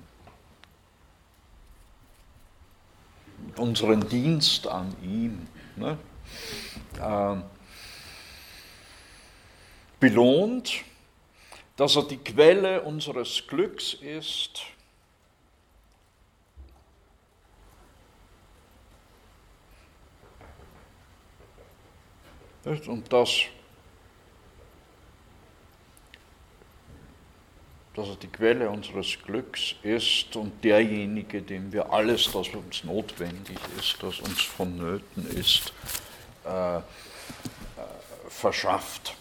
[3.59, 5.97] unseren Dienst an ihm, ne,
[7.01, 7.35] äh,
[9.99, 10.83] belohnt,
[11.75, 14.61] dass er die Quelle unseres Glücks ist.
[22.65, 23.43] Und dass,
[27.93, 33.57] dass er die Quelle unseres Glücks ist und derjenige, dem wir alles, das uns notwendig
[33.79, 35.71] ist, das uns vonnöten ist,
[36.47, 36.81] äh, äh,
[38.29, 39.15] verschafft.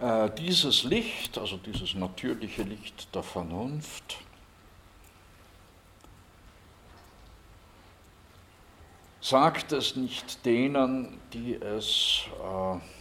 [0.00, 4.16] Äh, dieses Licht, also dieses natürliche Licht der Vernunft,
[9.20, 12.99] sagt es nicht denen, die es äh,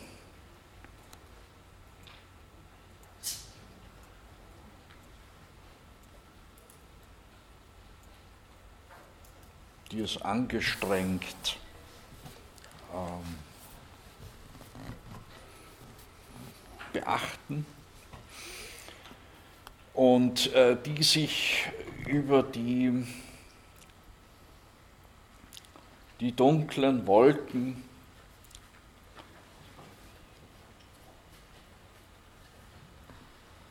[9.91, 11.57] die es angestrengt.
[12.93, 13.35] Ähm,
[16.93, 17.65] beachten.
[19.93, 21.67] Und äh, die sich
[22.07, 23.05] über die,
[26.19, 27.83] die dunklen Wolken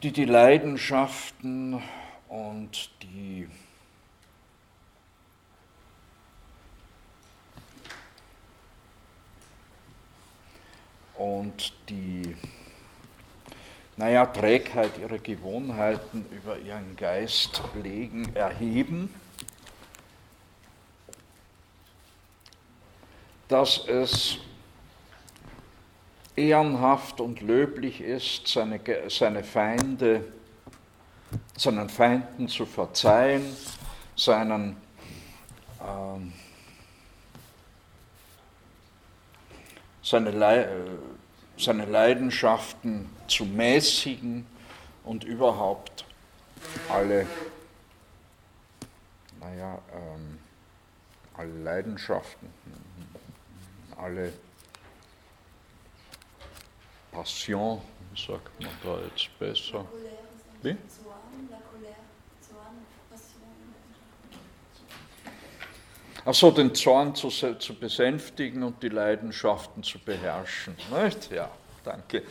[0.02, 1.82] die die Leidenschaften
[2.28, 3.48] und die
[11.18, 12.36] und die
[13.96, 19.12] naja, Trägheit ihrer Gewohnheiten über ihren Geist legen, erheben,
[23.48, 24.38] dass es
[26.36, 30.32] ehrenhaft und löblich ist, seine, seine Feinde,
[31.56, 33.44] seinen Feinden zu verzeihen,
[34.14, 34.76] seinen
[35.84, 36.32] ähm,
[40.02, 40.98] seine, Le
[41.58, 44.46] seine Leidenschaften zu mäßigen
[45.04, 46.04] und überhaupt
[46.88, 47.26] alle,
[49.40, 50.38] naja, ähm,
[51.34, 52.48] alle Leidenschaften,
[53.96, 54.32] alle
[57.12, 57.80] Passion,
[58.16, 59.84] sagt man da jetzt besser?
[60.62, 60.76] Wie?
[66.28, 70.76] Achso, den Zorn zu, zu, besänftigen und die Leidenschaften zu beherrschen.
[71.02, 71.30] Nicht?
[71.30, 71.50] Ja,
[71.82, 72.22] danke.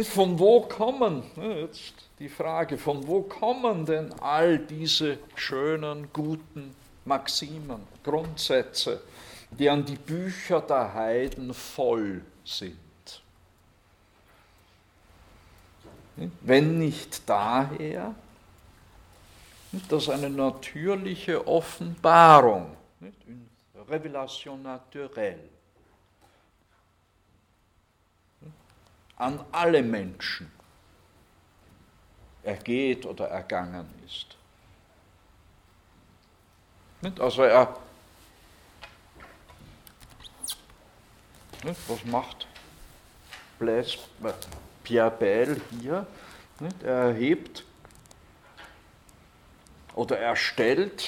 [0.00, 6.72] Von wo kommen, jetzt die Frage, von wo kommen denn all diese schönen, guten
[7.04, 9.02] Maximen, Grundsätze,
[9.50, 12.78] die an die Bücher der Heiden voll sind?
[16.42, 18.14] Wenn nicht daher,
[19.88, 23.48] das ist eine natürliche Offenbarung, une
[23.88, 25.48] Revelation naturelle,
[29.16, 30.50] an alle Menschen
[32.42, 34.36] ergeht oder ergangen ist.
[37.18, 37.76] Also er,
[41.62, 42.46] was macht
[43.58, 43.98] Blaise,
[44.82, 46.06] Pierre Bell hier?
[46.82, 47.64] Er erhebt
[49.94, 51.04] oder erstellt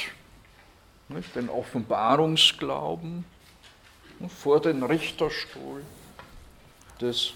[1.09, 3.25] nicht, den Offenbarungsglauben
[4.29, 5.85] vor den Richterstuhl
[7.01, 7.33] des,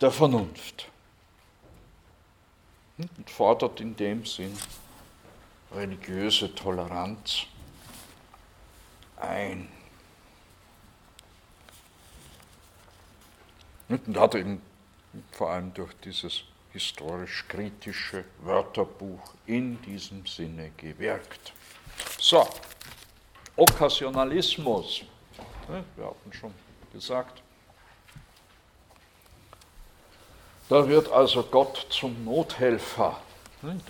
[0.00, 0.88] der Vernunft
[2.98, 4.56] und fordert in dem Sinn
[5.72, 7.46] religiöse Toleranz
[9.16, 9.68] ein.
[13.88, 14.62] Und hat eben
[15.32, 21.52] vor allem durch dieses historisch-kritische Wörterbuch in diesem Sinne gewirkt.
[22.18, 22.46] So,
[23.56, 25.02] Okkasionalismus,
[25.68, 26.54] wir hatten schon
[26.92, 27.42] gesagt,
[30.68, 33.20] da wird also Gott zum Nothelfer,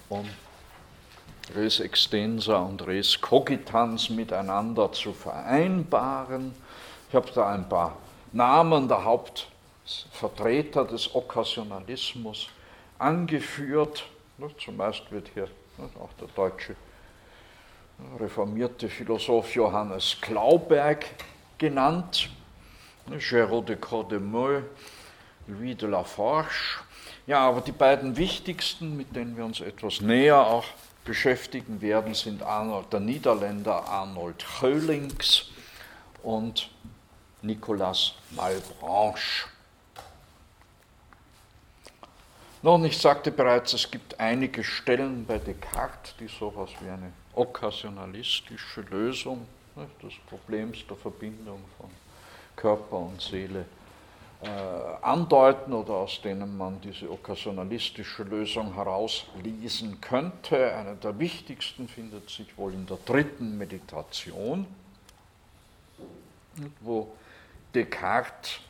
[0.09, 0.29] um
[1.55, 6.55] res extensa und res cogitans miteinander zu vereinbaren.
[7.09, 7.97] Ich habe da ein paar
[8.33, 12.49] Namen der Hauptvertreter des Okkasionalismus
[13.01, 14.07] angeführt.
[14.63, 15.49] Zumeist wird hier
[15.99, 16.77] auch der deutsche
[18.19, 21.07] reformierte Philosoph Johannes Klauberg
[21.59, 22.31] genannt,
[23.19, 24.63] Géraud de Cordemeux,
[25.47, 26.81] Louis de la Forge.
[27.27, 30.65] Ja, aber die beiden wichtigsten, mit denen wir uns etwas näher auch
[31.05, 35.47] beschäftigen werden, sind Arnold, der Niederländer Arnold Höhlings
[36.23, 36.71] und
[37.43, 39.47] Nicolas Malbranche.
[42.63, 48.83] Nun, ich sagte bereits, es gibt einige Stellen bei Descartes, die sowas wie eine okkasionalistische
[48.83, 49.47] Lösung
[49.77, 51.89] ne, des Problems der Verbindung von
[52.57, 53.65] Körper und Seele
[54.43, 54.49] äh,
[55.01, 60.75] andeuten oder aus denen man diese okkasionalistische Lösung herauslesen könnte.
[60.75, 64.67] Eine der wichtigsten findet sich wohl in der dritten Meditation,
[66.81, 67.11] wo
[67.75, 68.61] Descartes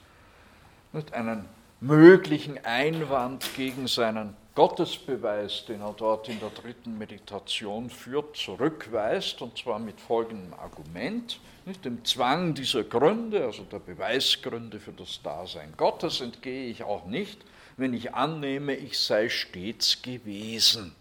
[1.10, 1.48] einen
[1.80, 9.56] möglichen Einwand gegen seinen Gottesbeweis, den er dort in der dritten Meditation führt, zurückweist, und
[9.56, 11.40] zwar mit folgendem Argument.
[11.64, 17.06] Nicht dem Zwang dieser Gründe, also der Beweisgründe für das Dasein Gottes, entgehe ich auch
[17.06, 17.40] nicht,
[17.76, 20.94] wenn ich annehme, ich sei stets gewesen.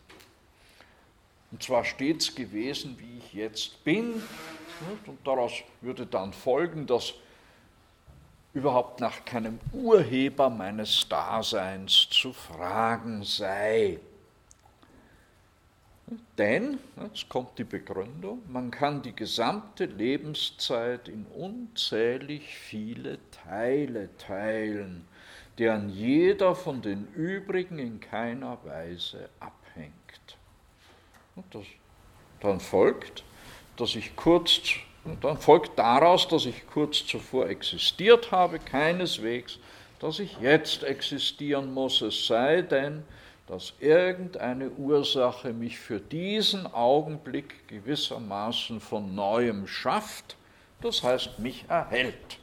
[1.52, 4.22] und zwar stets gewesen, wie ich jetzt bin.
[5.08, 5.52] Und daraus
[5.82, 7.16] würde dann folgen, dass
[8.54, 14.00] überhaupt nach keinem Urheber meines Daseins zu fragen sei.
[16.38, 25.06] Denn, jetzt kommt die Begründung, man kann die gesamte Lebenszeit in unzählig viele Teile teilen,
[25.60, 29.94] deren jeder von den übrigen in keiner Weise abhängt.
[31.36, 31.66] Und das,
[32.40, 33.24] dann folgt,
[33.78, 34.62] dass ich kurz,
[35.22, 39.60] dann folgt daraus, dass ich kurz zuvor existiert habe, keineswegs,
[40.00, 43.04] dass ich jetzt existieren muss, es sei denn,
[43.48, 50.36] dass irgendeine Ursache mich für diesen Augenblick gewissermaßen von neuem schafft,
[50.82, 52.40] das heißt mich erhält.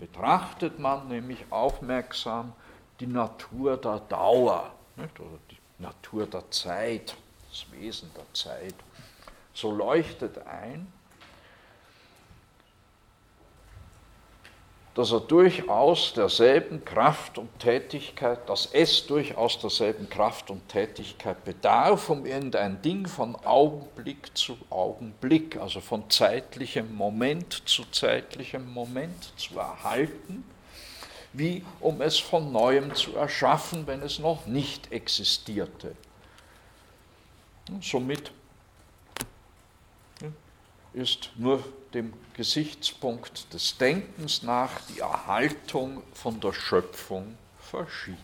[0.00, 2.52] Betrachtet man nämlich aufmerksam
[3.00, 7.16] die Natur der Dauer nicht, oder die Natur der Zeit,
[7.50, 8.74] das Wesen der Zeit,
[9.52, 10.92] so leuchtet ein,
[14.94, 22.10] dass er durchaus derselben Kraft und Tätigkeit, dass es durchaus derselben Kraft und Tätigkeit bedarf,
[22.10, 29.58] um irgendein Ding von Augenblick zu Augenblick, also von zeitlichem Moment zu zeitlichem Moment zu
[29.58, 30.44] erhalten,
[31.32, 35.96] wie um es von neuem zu erschaffen, wenn es noch nicht existierte.
[37.68, 38.30] Und somit
[40.94, 48.18] ist nur dem Gesichtspunkt des Denkens nach die Erhaltung von der Schöpfung verschieden.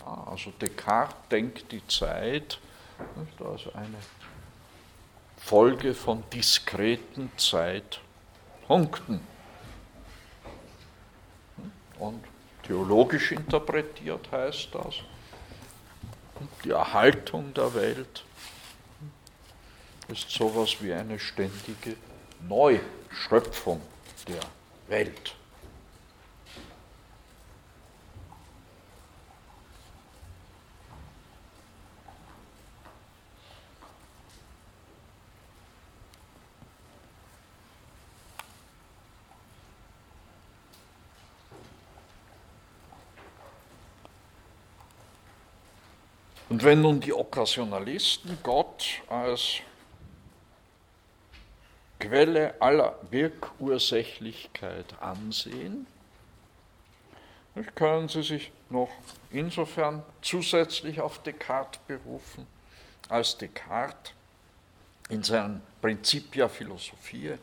[0.00, 2.58] Ja, also Descartes denkt die Zeit,
[3.38, 3.98] also eine
[5.36, 9.20] Folge von diskreten Zeitpunkten.
[11.98, 12.24] Und
[12.64, 14.96] theologisch interpretiert heißt das,
[16.64, 18.24] die Erhaltung der Welt
[20.12, 21.96] ist sowas wie eine ständige
[22.46, 23.80] Neuschöpfung
[24.28, 24.40] der
[24.88, 25.34] Welt.
[46.50, 49.62] Und wenn nun die Okkasionalisten Gott als
[52.02, 55.86] Quelle aller Wirkursächlichkeit ansehen,
[57.76, 58.90] können Sie sich noch
[59.30, 62.48] insofern zusätzlich auf Descartes berufen,
[63.08, 64.14] als Descartes
[65.10, 67.38] in seinen Principia Philosophiae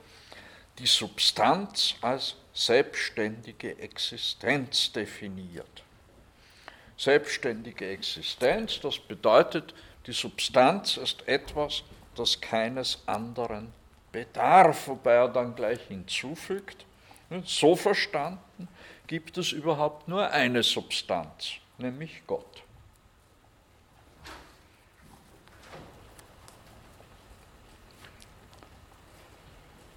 [0.77, 5.83] die Substanz als selbstständige Existenz definiert.
[6.97, 9.73] Selbstständige Existenz, das bedeutet,
[10.05, 11.83] die Substanz ist etwas,
[12.13, 13.78] das keines anderen
[14.11, 16.85] Bedarf, wobei er dann gleich hinzufügt,
[17.43, 18.67] so verstanden
[19.07, 22.63] gibt es überhaupt nur eine Substanz, nämlich Gott.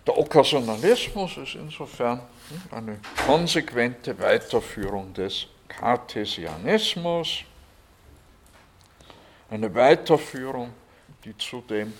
[0.07, 2.21] Der Okkasionalismus ist insofern
[2.71, 7.45] eine konsequente Weiterführung des Cartesianismus,
[9.49, 10.73] eine Weiterführung,
[11.25, 11.93] die zudem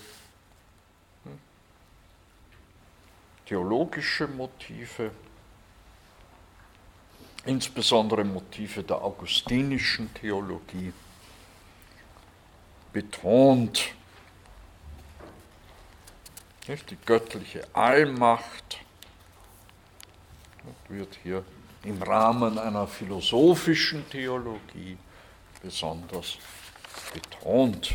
[3.53, 5.11] theologische Motive,
[7.45, 10.91] insbesondere Motive der augustinischen Theologie,
[12.91, 13.93] betont.
[16.67, 18.79] Die göttliche Allmacht
[20.87, 21.43] wird hier
[21.83, 24.97] im Rahmen einer philosophischen Theologie
[25.61, 26.39] besonders
[27.13, 27.93] betont.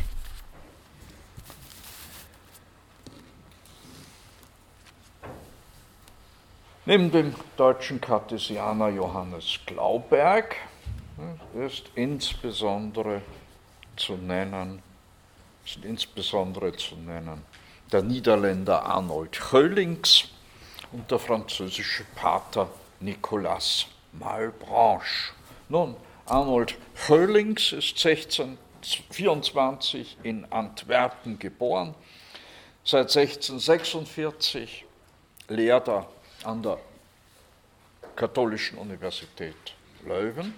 [6.89, 10.55] Neben dem deutschen Kartesianer Johannes Glauberg
[11.53, 13.21] ist insbesondere
[13.95, 14.81] zu nennen,
[15.63, 17.43] ist insbesondere zu nennen
[17.91, 20.29] der Niederländer Arnold Höllings
[20.91, 22.67] und der französische Pater
[23.01, 25.33] Nicolas Malbranche.
[25.67, 26.75] Nun, Arnold
[27.07, 31.93] Höllings ist 1624 in Antwerpen geboren.
[32.83, 34.85] Seit 1646
[35.49, 36.07] lehrt er
[36.45, 36.79] an der
[38.15, 39.55] Katholischen Universität
[40.05, 40.53] Leuven.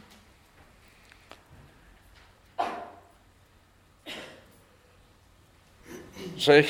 [6.47, 6.63] Äh,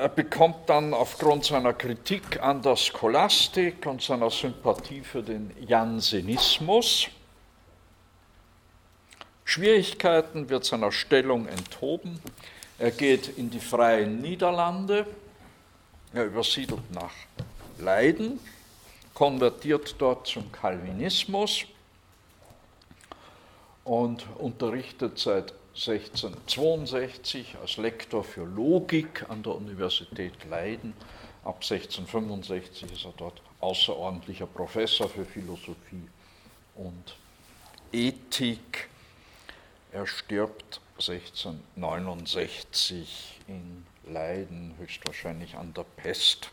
[0.00, 7.08] er bekommt dann aufgrund seiner Kritik an der Scholastik und seiner Sympathie für den Jansenismus
[9.44, 12.20] Schwierigkeiten, wird seiner Stellung enthoben.
[12.78, 15.06] Er geht in die freien Niederlande,
[16.12, 17.12] er übersiedelt nach
[17.80, 18.38] Leiden,
[19.14, 21.64] konvertiert dort zum Calvinismus
[23.84, 30.94] und unterrichtet seit 1662 als Lektor für Logik an der Universität Leiden.
[31.44, 36.08] Ab 1665 ist er dort außerordentlicher Professor für Philosophie
[36.74, 37.16] und
[37.92, 38.88] Ethik.
[39.92, 46.50] Er stirbt 1669 in Leiden, höchstwahrscheinlich an der Pest.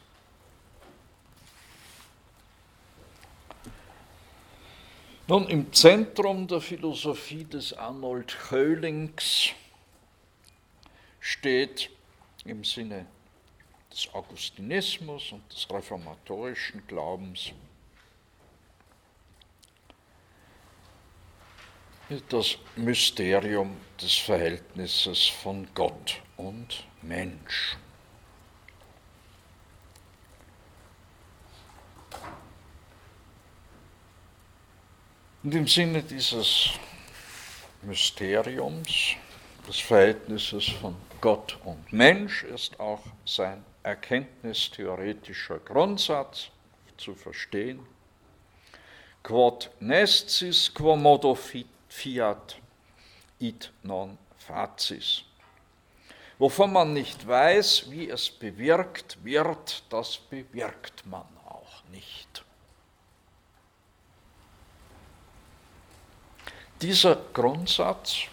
[5.27, 9.49] Nun, im Zentrum der Philosophie des Arnold Höhlings
[11.19, 11.89] steht
[12.43, 13.07] im Sinne
[13.91, 17.53] des Augustinismus und des reformatorischen Glaubens
[22.29, 27.77] das Mysterium des Verhältnisses von Gott und Mensch.
[35.45, 36.71] Und im Sinne dieses
[37.83, 39.13] Mysteriums,
[39.67, 46.49] des Verhältnisses von Gott und Mensch, ist auch sein erkenntnistheoretischer Grundsatz
[46.97, 47.85] zu verstehen.
[49.21, 52.55] Quod nescis quo modo fiat
[53.37, 55.25] id non facis.
[56.39, 62.44] Wovon man nicht weiß, wie es bewirkt wird, das bewirkt man auch nicht.
[66.81, 68.23] Dieser Grundsatz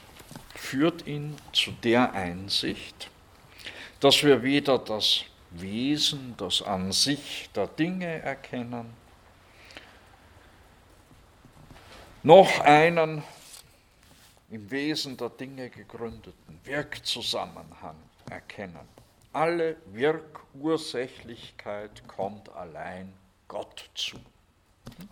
[0.54, 3.08] führt ihn zu der Einsicht,
[4.00, 8.92] dass wir weder das Wesen, das an sich der Dinge erkennen,
[12.24, 13.22] noch einen
[14.50, 17.96] im Wesen der Dinge gegründeten Wirkzusammenhang
[18.28, 18.88] erkennen.
[19.32, 23.12] Alle Wirkursächlichkeit kommt allein
[23.46, 24.18] Gott zu.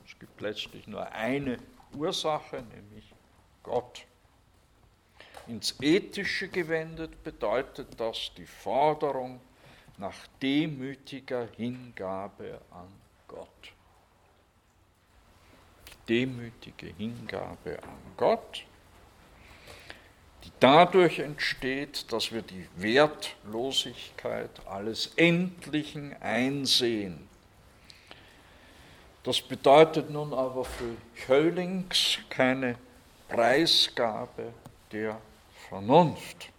[0.05, 1.59] Es gibt letztlich nur eine
[1.95, 3.15] Ursache, nämlich
[3.63, 4.05] Gott.
[5.47, 9.41] Ins Ethische gewendet bedeutet das die Forderung
[9.99, 12.89] nach demütiger Hingabe an
[13.29, 13.73] Gott.
[15.89, 18.65] Die demütige Hingabe an Gott,
[20.45, 27.29] die dadurch entsteht, dass wir die Wertlosigkeit alles Endlichen einsehen.
[29.23, 30.97] Das bedeutet nun aber für
[31.27, 32.77] Höllings keine
[33.31, 34.53] Preisgabe
[34.91, 35.21] der
[35.69, 36.51] Vernunft.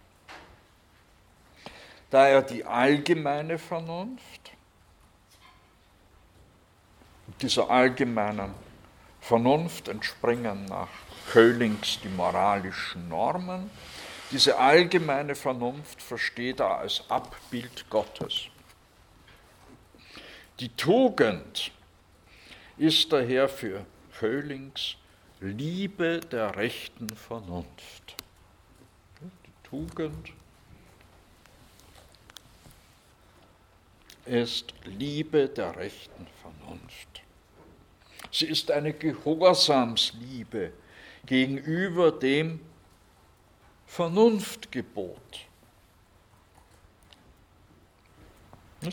[2.08, 4.52] Da er die allgemeine Vernunft,
[7.40, 8.54] dieser allgemeinen
[9.20, 10.88] Vernunft entspringen nach
[11.32, 13.70] Höhlings die moralischen Normen.
[14.30, 18.46] Diese allgemeine Vernunft versteht er als Abbild Gottes.
[20.58, 21.70] Die Tugend
[22.78, 23.84] ist daher für
[24.20, 24.96] Höhlings
[25.42, 28.14] Liebe der rechten Vernunft.
[29.20, 30.32] Die Tugend
[34.24, 37.22] ist Liebe der rechten Vernunft.
[38.30, 40.72] Sie ist eine Gehorsamsliebe
[41.26, 42.60] gegenüber dem
[43.86, 45.40] Vernunftgebot,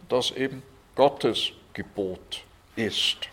[0.07, 0.63] das eben
[0.95, 2.43] Gottes Gebot
[2.75, 3.29] ist.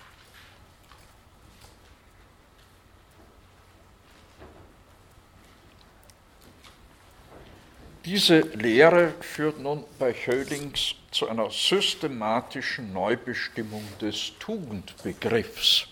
[8.06, 15.88] Diese Lehre führt nun bei Höhlings zu einer systematischen Neubestimmung des Tugendbegriffs.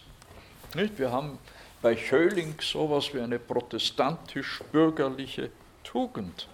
[0.74, 1.40] Wir haben
[1.82, 5.50] bei Höhlings sowas wie eine protestantisch-bürgerliche
[5.82, 6.46] Tugendethik.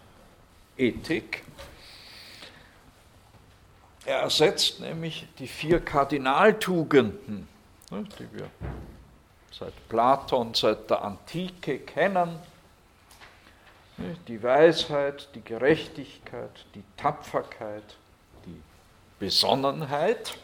[4.06, 7.46] Er ersetzt nämlich die vier Kardinaltugenden,
[7.90, 8.48] die wir
[9.52, 12.38] seit Platon, seit der Antike kennen
[14.28, 17.96] die Weisheit, die Gerechtigkeit, die Tapferkeit,
[18.46, 18.60] die
[19.18, 20.36] Besonnenheit.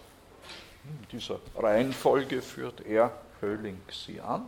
[0.84, 4.46] In dieser Reihenfolge führt er Höhling sie an.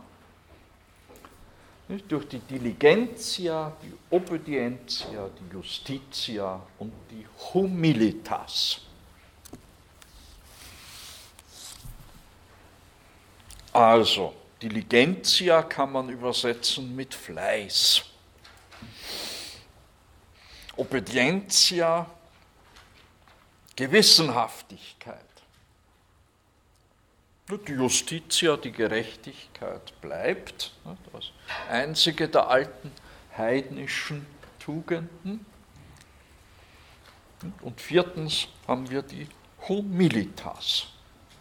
[2.07, 8.81] Durch die Diligentia, die Obedientia, die Justitia und die Humilitas.
[13.73, 18.03] Also, Diligentia kann man übersetzen mit Fleiß.
[20.79, 22.09] Obedientia,
[23.75, 25.19] Gewissenhaftigkeit.
[27.67, 30.71] Die Justitia, die Gerechtigkeit bleibt,
[31.11, 31.31] das
[31.69, 32.91] einzige der alten
[33.35, 34.25] heidnischen
[34.59, 35.45] Tugenden.
[37.61, 39.27] Und viertens haben wir die
[39.67, 40.87] Humilitas,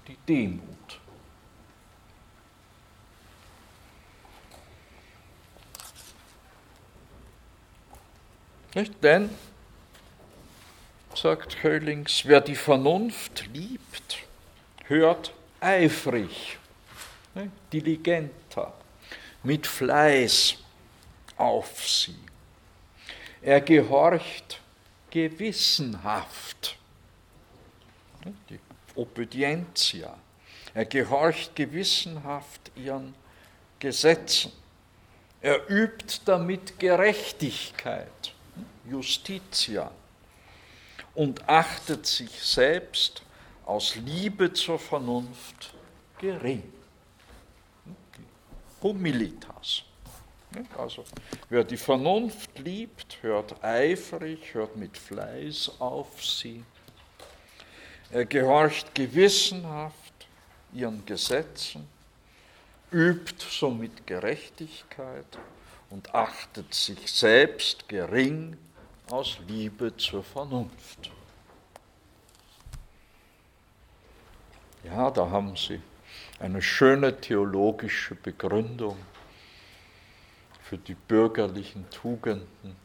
[0.09, 1.01] die Demut.
[8.75, 9.03] Nicht?
[9.03, 9.31] Denn,
[11.15, 14.19] sagt Höllings, wer die Vernunft liebt,
[14.85, 16.59] hört eifrig,
[17.35, 18.73] ne, diligenter,
[19.43, 20.57] mit Fleiß
[21.37, 22.17] auf sie.
[23.41, 24.61] Er gehorcht
[25.11, 26.77] gewissenhaft,
[28.25, 28.61] ne, die
[28.95, 30.17] Obedientia.
[30.75, 33.15] Er gehorcht gewissenhaft ihren
[33.79, 34.53] Gesetzen.
[35.41, 38.35] Er übt damit Gerechtigkeit,
[38.91, 39.91] Justitia,
[41.15, 43.23] und achtet sich selbst
[43.65, 45.75] aus Liebe zur Vernunft
[46.19, 46.63] gering.
[48.81, 49.83] Humilitas.
[50.77, 51.05] Also,
[51.51, 56.65] wer die Vernunft liebt, hört eifrig, hört mit Fleiß auf sie.
[58.11, 60.29] Er gehorcht gewissenhaft
[60.73, 61.87] ihren Gesetzen,
[62.93, 65.27] übt somit Gerechtigkeit
[65.91, 68.57] und achtet sich selbst gering
[69.11, 71.11] aus Liebe zur Vernunft.
[74.85, 75.81] Ja, da haben Sie
[76.39, 78.97] eine schöne theologische Begründung
[80.63, 82.77] für die bürgerlichen Tugenden.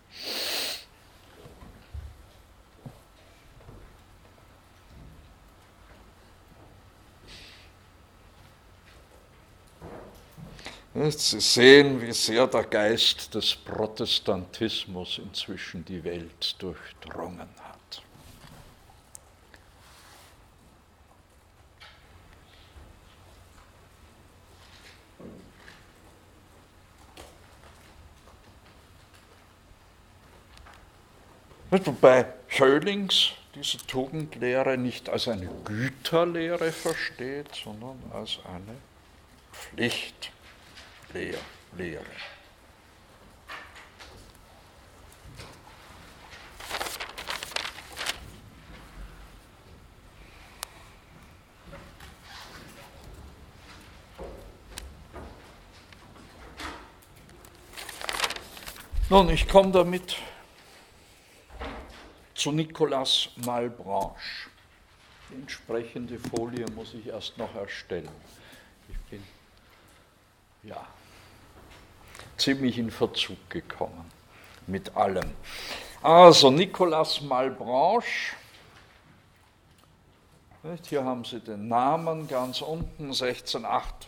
[10.96, 18.04] Sie sehen, wie sehr der Geist des Protestantismus inzwischen die Welt durchdrungen hat.
[31.72, 38.78] Wobei Schölings diese Tugendlehre nicht als eine Güterlehre versteht, sondern als eine
[41.14, 42.06] Pflichtlehre.
[59.10, 60.18] Nun, ich komme damit
[62.34, 64.50] zu Nicolas Malbranche.
[65.30, 68.10] Die entsprechende Folie muss ich erst noch erstellen.
[68.90, 69.24] Ich bin
[70.64, 70.88] ja
[72.44, 74.12] ziemlich in Verzug gekommen
[74.68, 75.32] mit allem.
[76.02, 78.36] Also Nicolas Malbranche.
[80.88, 84.08] Hier haben Sie den Namen ganz unten, 1608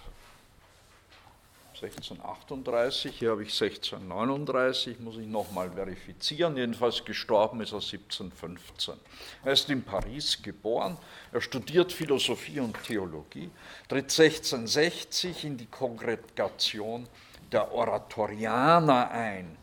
[1.81, 6.55] 1638, hier habe ich 1639, muss ich nochmal verifizieren.
[6.55, 8.95] Jedenfalls gestorben ist er 1715.
[9.43, 10.97] Er ist in Paris geboren,
[11.33, 13.49] er studiert Philosophie und Theologie,
[13.89, 17.07] tritt 1660 in die Kongregation
[17.51, 19.57] der Oratorianer ein.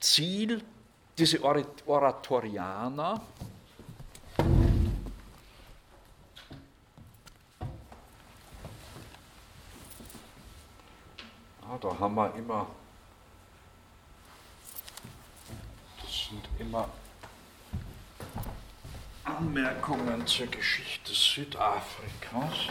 [0.00, 0.62] Ziel,
[1.16, 3.20] diese Oratorianer,
[11.82, 12.66] da haben wir immer,
[16.00, 16.88] das sind immer
[19.24, 22.68] Anmerkungen zur Geschichte Südafrikas.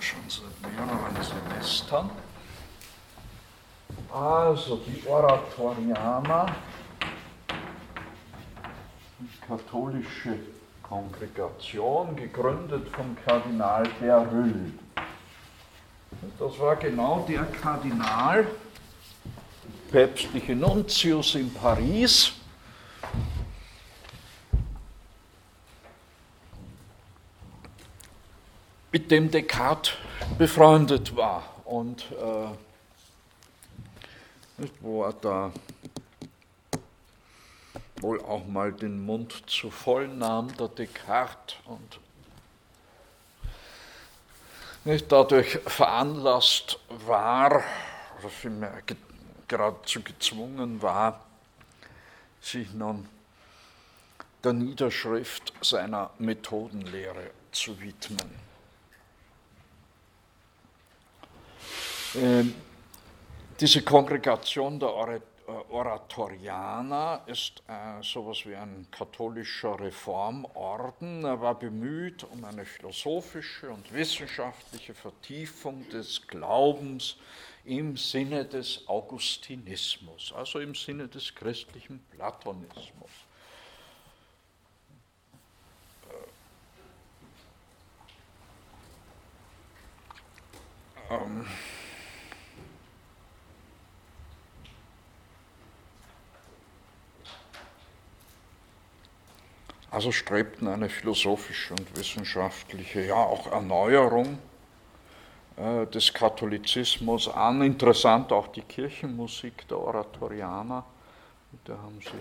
[0.00, 2.10] Schon seit mehreren Semestern.
[4.10, 6.56] Also die Oratorianer,
[9.18, 10.38] die katholische
[10.82, 14.72] Kongregation, gegründet vom Kardinal Beryl.
[16.38, 18.46] Das war genau der Kardinal,
[19.90, 22.32] päpstliche Nuntius in Paris,
[28.92, 29.94] mit dem Descartes
[30.38, 32.48] befreundet war und äh,
[34.80, 35.52] wo er da
[38.00, 42.00] wohl auch mal den Mund zu voll nahm, der Descartes, und
[44.84, 47.62] nicht dadurch veranlasst war,
[48.18, 48.82] oder vielmehr
[49.48, 51.20] geradezu gezwungen war,
[52.40, 53.08] sich nun
[54.42, 58.49] der Niederschrift seiner Methodenlehre zu widmen.
[63.60, 64.92] Diese Kongregation der
[65.68, 71.24] Oratorianer ist äh, sowas wie ein katholischer Reformorden.
[71.24, 77.16] Er war bemüht um eine philosophische und wissenschaftliche Vertiefung des Glaubens
[77.64, 83.10] im Sinne des Augustinismus, also im Sinne des christlichen Platonismus.
[91.10, 91.44] Ähm,
[100.00, 104.38] also strebten eine philosophische und wissenschaftliche, ja auch Erneuerung
[105.58, 107.60] äh, des Katholizismus an.
[107.60, 110.86] Interessant auch die Kirchenmusik der Oratorianer.
[111.66, 112.12] Da haben sie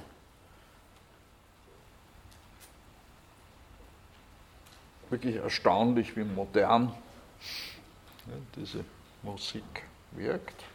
[5.09, 6.93] wirklich erstaunlich, wie modern
[8.57, 8.83] diese
[9.23, 10.65] Musik wirkt.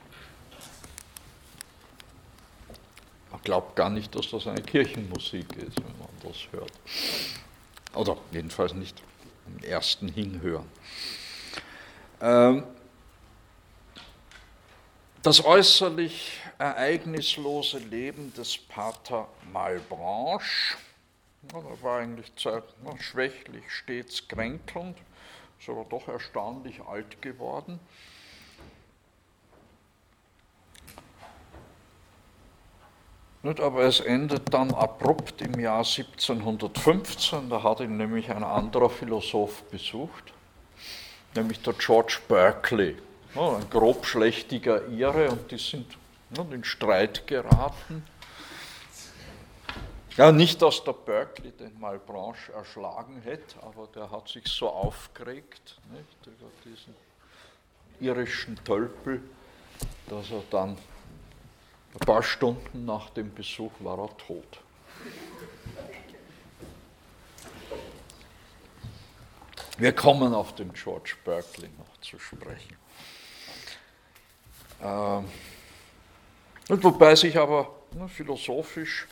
[3.31, 6.73] Man glaubt gar nicht, dass das eine Kirchenmusik ist, wenn man das hört.
[7.95, 9.03] Oder jedenfalls nicht
[9.47, 10.69] im ersten Hinhören.
[12.21, 12.65] Ähm,
[15.23, 20.77] das äußerlich ereignislose Leben des Pater Malbranche,
[21.53, 22.33] er war eigentlich
[23.01, 24.97] schwächlich, stets kränkelnd,
[25.59, 27.81] ist aber doch erstaunlich alt geworden.
[33.45, 38.89] Nicht, aber es endet dann abrupt im Jahr 1715, da hat ihn nämlich ein anderer
[38.89, 40.33] Philosoph besucht,
[41.35, 42.97] nämlich der George Berkeley,
[43.35, 45.87] ein grobschlächtiger Ire, und die sind
[46.51, 48.07] in Streit geraten.
[50.17, 55.79] Ja, nicht, dass der Berkeley den Malbranche erschlagen hätte, aber der hat sich so aufgeregt
[55.93, 56.95] nicht, über diesen
[58.01, 59.21] irischen Tölpel,
[60.09, 60.79] dass er dann
[61.95, 64.61] ein paar Stunden nach dem Besuch war er tot.
[69.79, 72.77] Wir kommen auf den George Berkeley noch zu sprechen.
[74.81, 75.29] Ähm,
[76.69, 79.07] wobei sich aber ne, philosophisch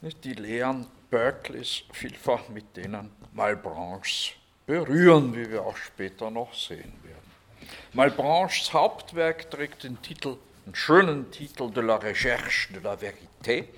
[0.00, 4.32] nicht, die Lehren Berkeleys vielfach mit denen Malbranches
[4.66, 7.68] berühren, wie wir auch später noch sehen werden.
[7.92, 13.68] Malbranches Hauptwerk trägt den Titel einen schönen Titel de la Recherche de la Vérité,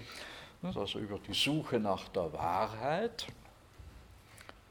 [0.63, 3.27] also über die Suche nach der Wahrheit.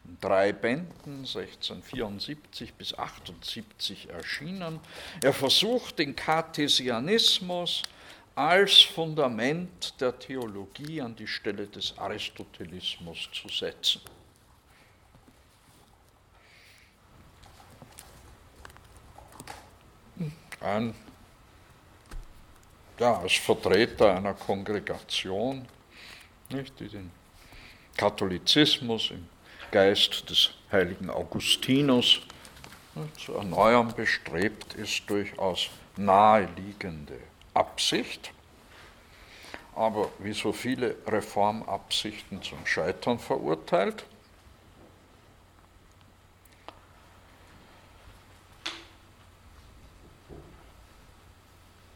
[0.05, 4.79] In drei Bänden, 1674 bis 78 erschienen.
[5.21, 7.81] Er versucht den Kartesianismus
[8.35, 14.01] als Fundament der Theologie an die Stelle des Aristotelismus zu setzen.
[20.61, 20.93] Ein
[22.99, 25.67] ja, als Vertreter einer Kongregation,
[26.49, 27.11] nicht, die den
[27.97, 29.27] Katholizismus im
[29.71, 32.21] Geist des heiligen Augustinus
[32.93, 37.19] nicht, zu erneuern bestrebt, ist durchaus naheliegende
[37.53, 38.31] Absicht,
[39.75, 44.05] aber wie so viele Reformabsichten zum Scheitern verurteilt.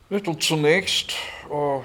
[0.10, 1.14] Und zunächst
[1.52, 1.81] äh,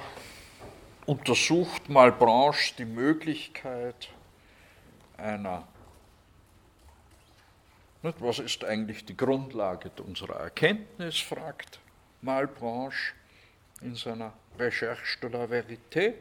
[1.05, 4.09] untersucht Malbranche die Möglichkeit
[5.19, 5.69] einer,
[8.03, 11.81] nicht, was ist eigentlich die Grundlage unserer Erkenntnis, fragt
[12.23, 13.13] Malbranche
[13.83, 16.15] in seiner Recherche de la Vérité.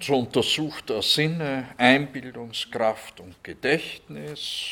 [0.00, 4.70] So untersucht er Sinne, Einbildungskraft und Gedächtnis,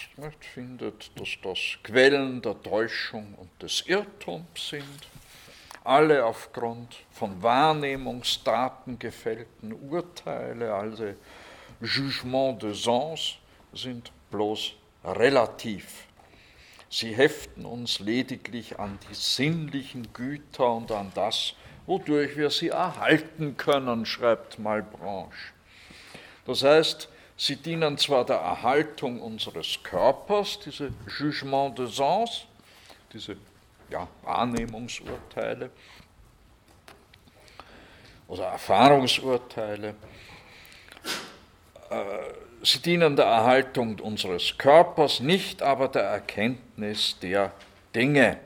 [0.54, 5.08] findet, dass das Quellen der Täuschung und des Irrtums sind,
[5.84, 11.12] alle aufgrund von Wahrnehmungsdaten gefällten Urteile, also
[11.80, 13.34] Jugement de Sens,
[13.72, 14.74] sind bloß
[15.04, 16.06] relativ.
[16.88, 21.54] Sie heften uns lediglich an die sinnlichen Güter und an das,
[21.90, 25.52] wodurch wir sie erhalten können, schreibt Malbranche.
[26.46, 32.44] Das heißt, sie dienen zwar der Erhaltung unseres Körpers, diese Jugement de Sens,
[33.12, 33.36] diese
[33.90, 35.70] ja, Wahrnehmungsurteile
[38.28, 39.96] oder Erfahrungsurteile,
[41.90, 42.04] äh,
[42.62, 47.50] sie dienen der Erhaltung unseres Körpers, nicht aber der Erkenntnis der
[47.92, 48.38] Dinge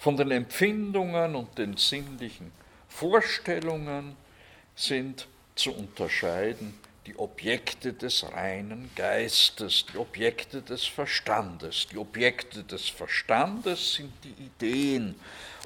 [0.00, 2.50] von den Empfindungen und den sinnlichen
[2.88, 4.16] Vorstellungen
[4.74, 6.74] sind zu unterscheiden
[7.06, 11.86] die Objekte des reinen Geistes, die Objekte des Verstandes.
[11.90, 15.14] Die Objekte des Verstandes sind die Ideen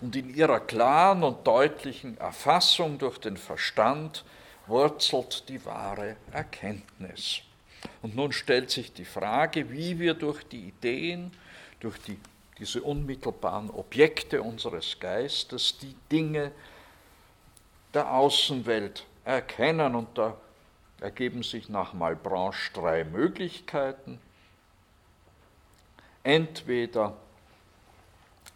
[0.01, 4.25] und in ihrer klaren und deutlichen Erfassung durch den Verstand
[4.67, 7.41] wurzelt die wahre Erkenntnis.
[8.01, 11.31] Und nun stellt sich die Frage, wie wir durch die Ideen,
[11.81, 12.19] durch die,
[12.59, 16.53] diese unmittelbaren Objekte unseres Geistes die Dinge
[17.93, 19.95] der Außenwelt erkennen.
[19.95, 20.37] Und da
[21.01, 24.21] ergeben sich nach Malbranche drei Möglichkeiten.
[26.23, 27.17] Entweder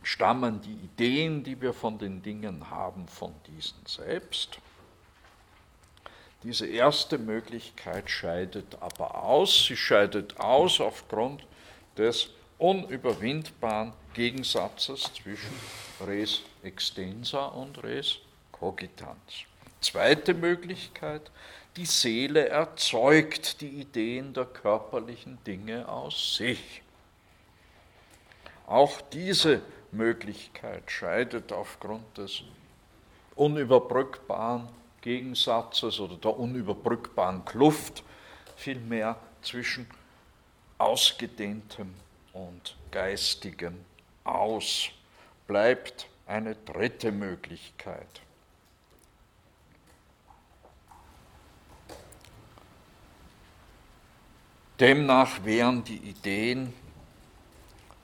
[0.03, 4.59] stammen die Ideen, die wir von den Dingen haben, von diesen selbst.
[6.45, 9.67] Diese erste Möglichkeit scheidet aber aus.
[9.67, 11.45] Sie scheidet aus aufgrund
[11.97, 15.55] des unüberwindbaren Gegensatzes zwischen
[16.07, 18.19] res extensa und res
[18.53, 19.47] cogitans.
[19.81, 21.31] Zweite Möglichkeit,
[21.77, 26.83] die Seele erzeugt die Ideen der körperlichen Dinge aus sich.
[28.67, 29.63] Auch diese
[29.93, 32.43] Möglichkeit scheidet aufgrund des
[33.37, 34.69] unüberbrückbaren
[35.01, 38.03] Gegensatzes oder der unüberbrückbaren Kluft
[38.57, 39.87] vielmehr zwischen
[40.77, 41.95] Ausgedehntem
[42.39, 43.85] und Geistigem
[44.25, 44.91] aus.
[45.47, 48.07] Bleibt eine dritte Möglichkeit.
[54.79, 56.73] Demnach wären die Ideen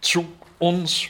[0.00, 0.26] zu
[0.58, 1.08] uns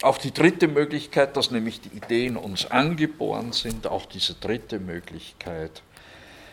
[0.00, 5.82] auch die dritte Möglichkeit, dass nämlich die Ideen uns angeboren sind, auch diese dritte Möglichkeit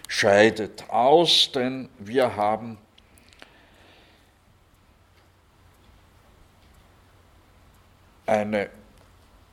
[0.07, 2.77] scheidet aus, denn wir haben
[8.30, 8.69] eine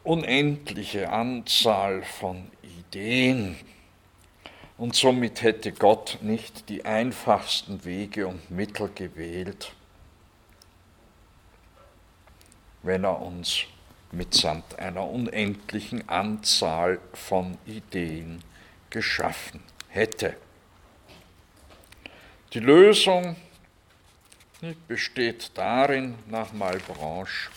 [0.04, 3.56] unendliche Anzahl von Ideen,
[4.78, 9.72] und somit hätte Gott nicht die einfachsten Wege und Mittel gewählt,
[12.82, 13.62] wenn er uns
[14.12, 18.44] mitsamt einer unendlichen Anzahl von Ideen
[18.90, 20.36] geschaffen hätte.
[22.52, 23.36] Die Lösung
[24.86, 27.50] besteht darin, nach Malbranche,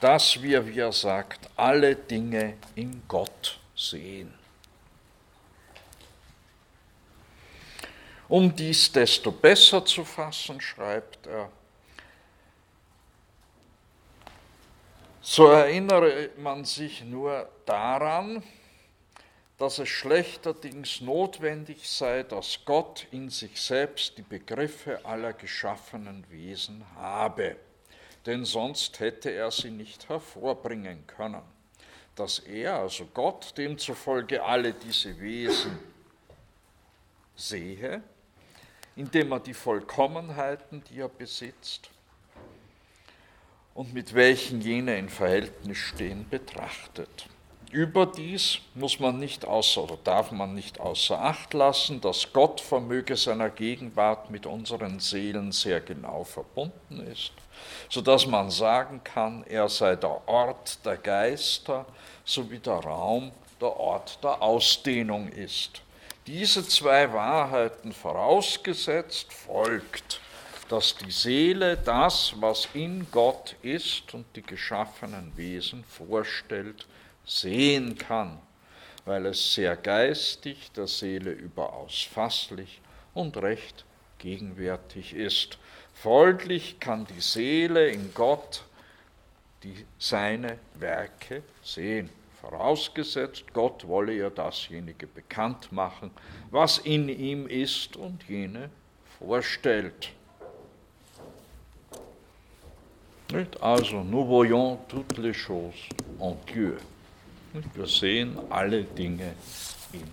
[0.00, 4.32] dass wir, wie er sagt, alle Dinge in Gott sehen.
[8.28, 11.50] Um dies desto besser zu fassen, schreibt er,
[15.20, 18.42] so erinnere man sich nur daran,
[19.58, 26.84] dass es schlechterdings notwendig sei, dass Gott in sich selbst die Begriffe aller geschaffenen Wesen
[26.96, 27.56] habe,
[28.26, 31.42] denn sonst hätte er sie nicht hervorbringen können.
[32.14, 35.78] Dass er, also Gott, demzufolge alle diese Wesen
[37.36, 38.02] sehe,
[38.96, 41.90] indem er die Vollkommenheiten, die er besitzt
[43.74, 47.28] und mit welchen jene in Verhältnis stehen, betrachtet.
[47.70, 53.16] Überdies muss man nicht außer oder darf man nicht außer Acht lassen, dass Gott vermöge
[53.16, 57.32] seiner Gegenwart mit unseren Seelen sehr genau verbunden ist,
[57.88, 61.86] sodass man sagen kann, er sei der Ort der Geister,
[62.24, 65.82] sowie der Raum der Ort der Ausdehnung ist.
[66.26, 70.20] Diese zwei Wahrheiten vorausgesetzt folgt,
[70.68, 76.86] dass die Seele das, was in Gott ist und die geschaffenen Wesen vorstellt,
[77.24, 78.40] sehen kann,
[79.04, 82.80] weil es sehr geistig der Seele überaus fasslich
[83.14, 83.84] und recht
[84.18, 85.58] gegenwärtig ist.
[86.02, 88.64] Folglich kann die Seele in Gott
[89.62, 92.10] die, seine Werke sehen
[92.40, 96.10] vorausgesetzt, Gott wolle ihr dasjenige bekannt machen,
[96.50, 98.70] was in ihm ist und jene
[99.18, 100.12] vorstellt.
[103.60, 105.88] Also, nous voyons toutes les choses
[106.20, 106.76] en Dieu.
[107.74, 109.34] Wir sehen alle Dinge
[109.92, 110.08] in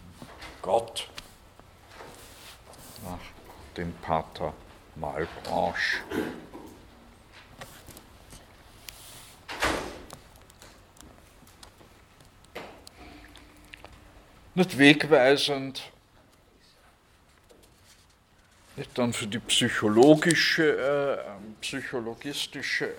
[0.61, 1.07] Gott.
[3.03, 3.19] Nach
[3.77, 4.53] dem Pater
[4.95, 5.97] Malbranche.
[14.55, 15.81] nicht wegweisend,
[18.75, 21.17] nicht dann für die psychologische, äh,
[21.61, 22.93] psychologistische, äh,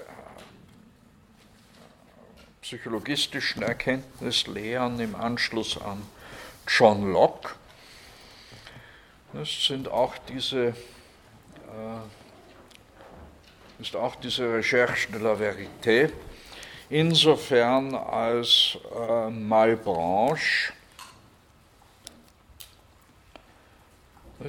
[2.62, 6.02] psychologistischen Erkenntnislehren im Anschluss an
[6.66, 7.50] John Locke.
[9.32, 10.74] Das sind auch diese,
[13.78, 16.10] ist auch diese Recherche de la Vérité,
[16.88, 20.72] insofern als äh, Malbranche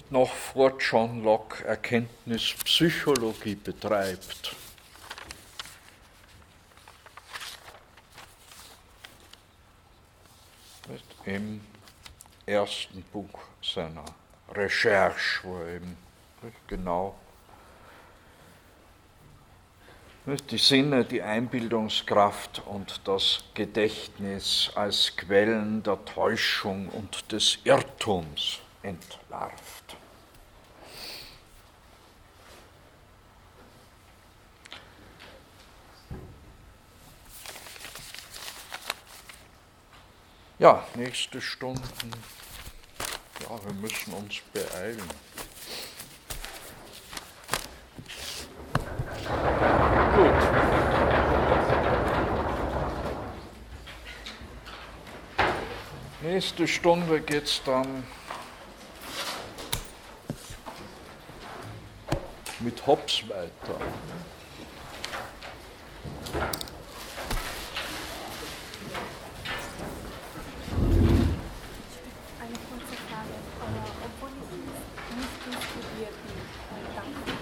[0.09, 4.55] noch vor John Locke Erkenntnispsychologie betreibt.
[11.25, 11.61] Im
[12.45, 14.05] ersten Buch seiner
[14.53, 16.04] Recherche, wo er eben
[16.67, 17.15] genau
[20.49, 29.97] die Sinne, die Einbildungskraft und das Gedächtnis als Quellen der Täuschung und des Irrtums entlarvt.
[40.57, 42.11] Ja, nächste Stunden.
[43.41, 45.03] Ja, wir müssen uns beeilen.
[49.25, 50.41] Gut.
[56.21, 58.03] Nächste Stunde geht es dann
[62.59, 63.79] mit Hobbes weiter.
[72.39, 73.35] Eine kurze Frage.
[73.61, 74.49] Aber obwohl ich
[75.15, 76.37] nicht instruiert bin,
[76.95, 77.35] darf ich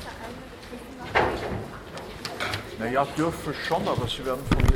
[2.93, 4.72] Naja, dürfen schon, aber sie werden von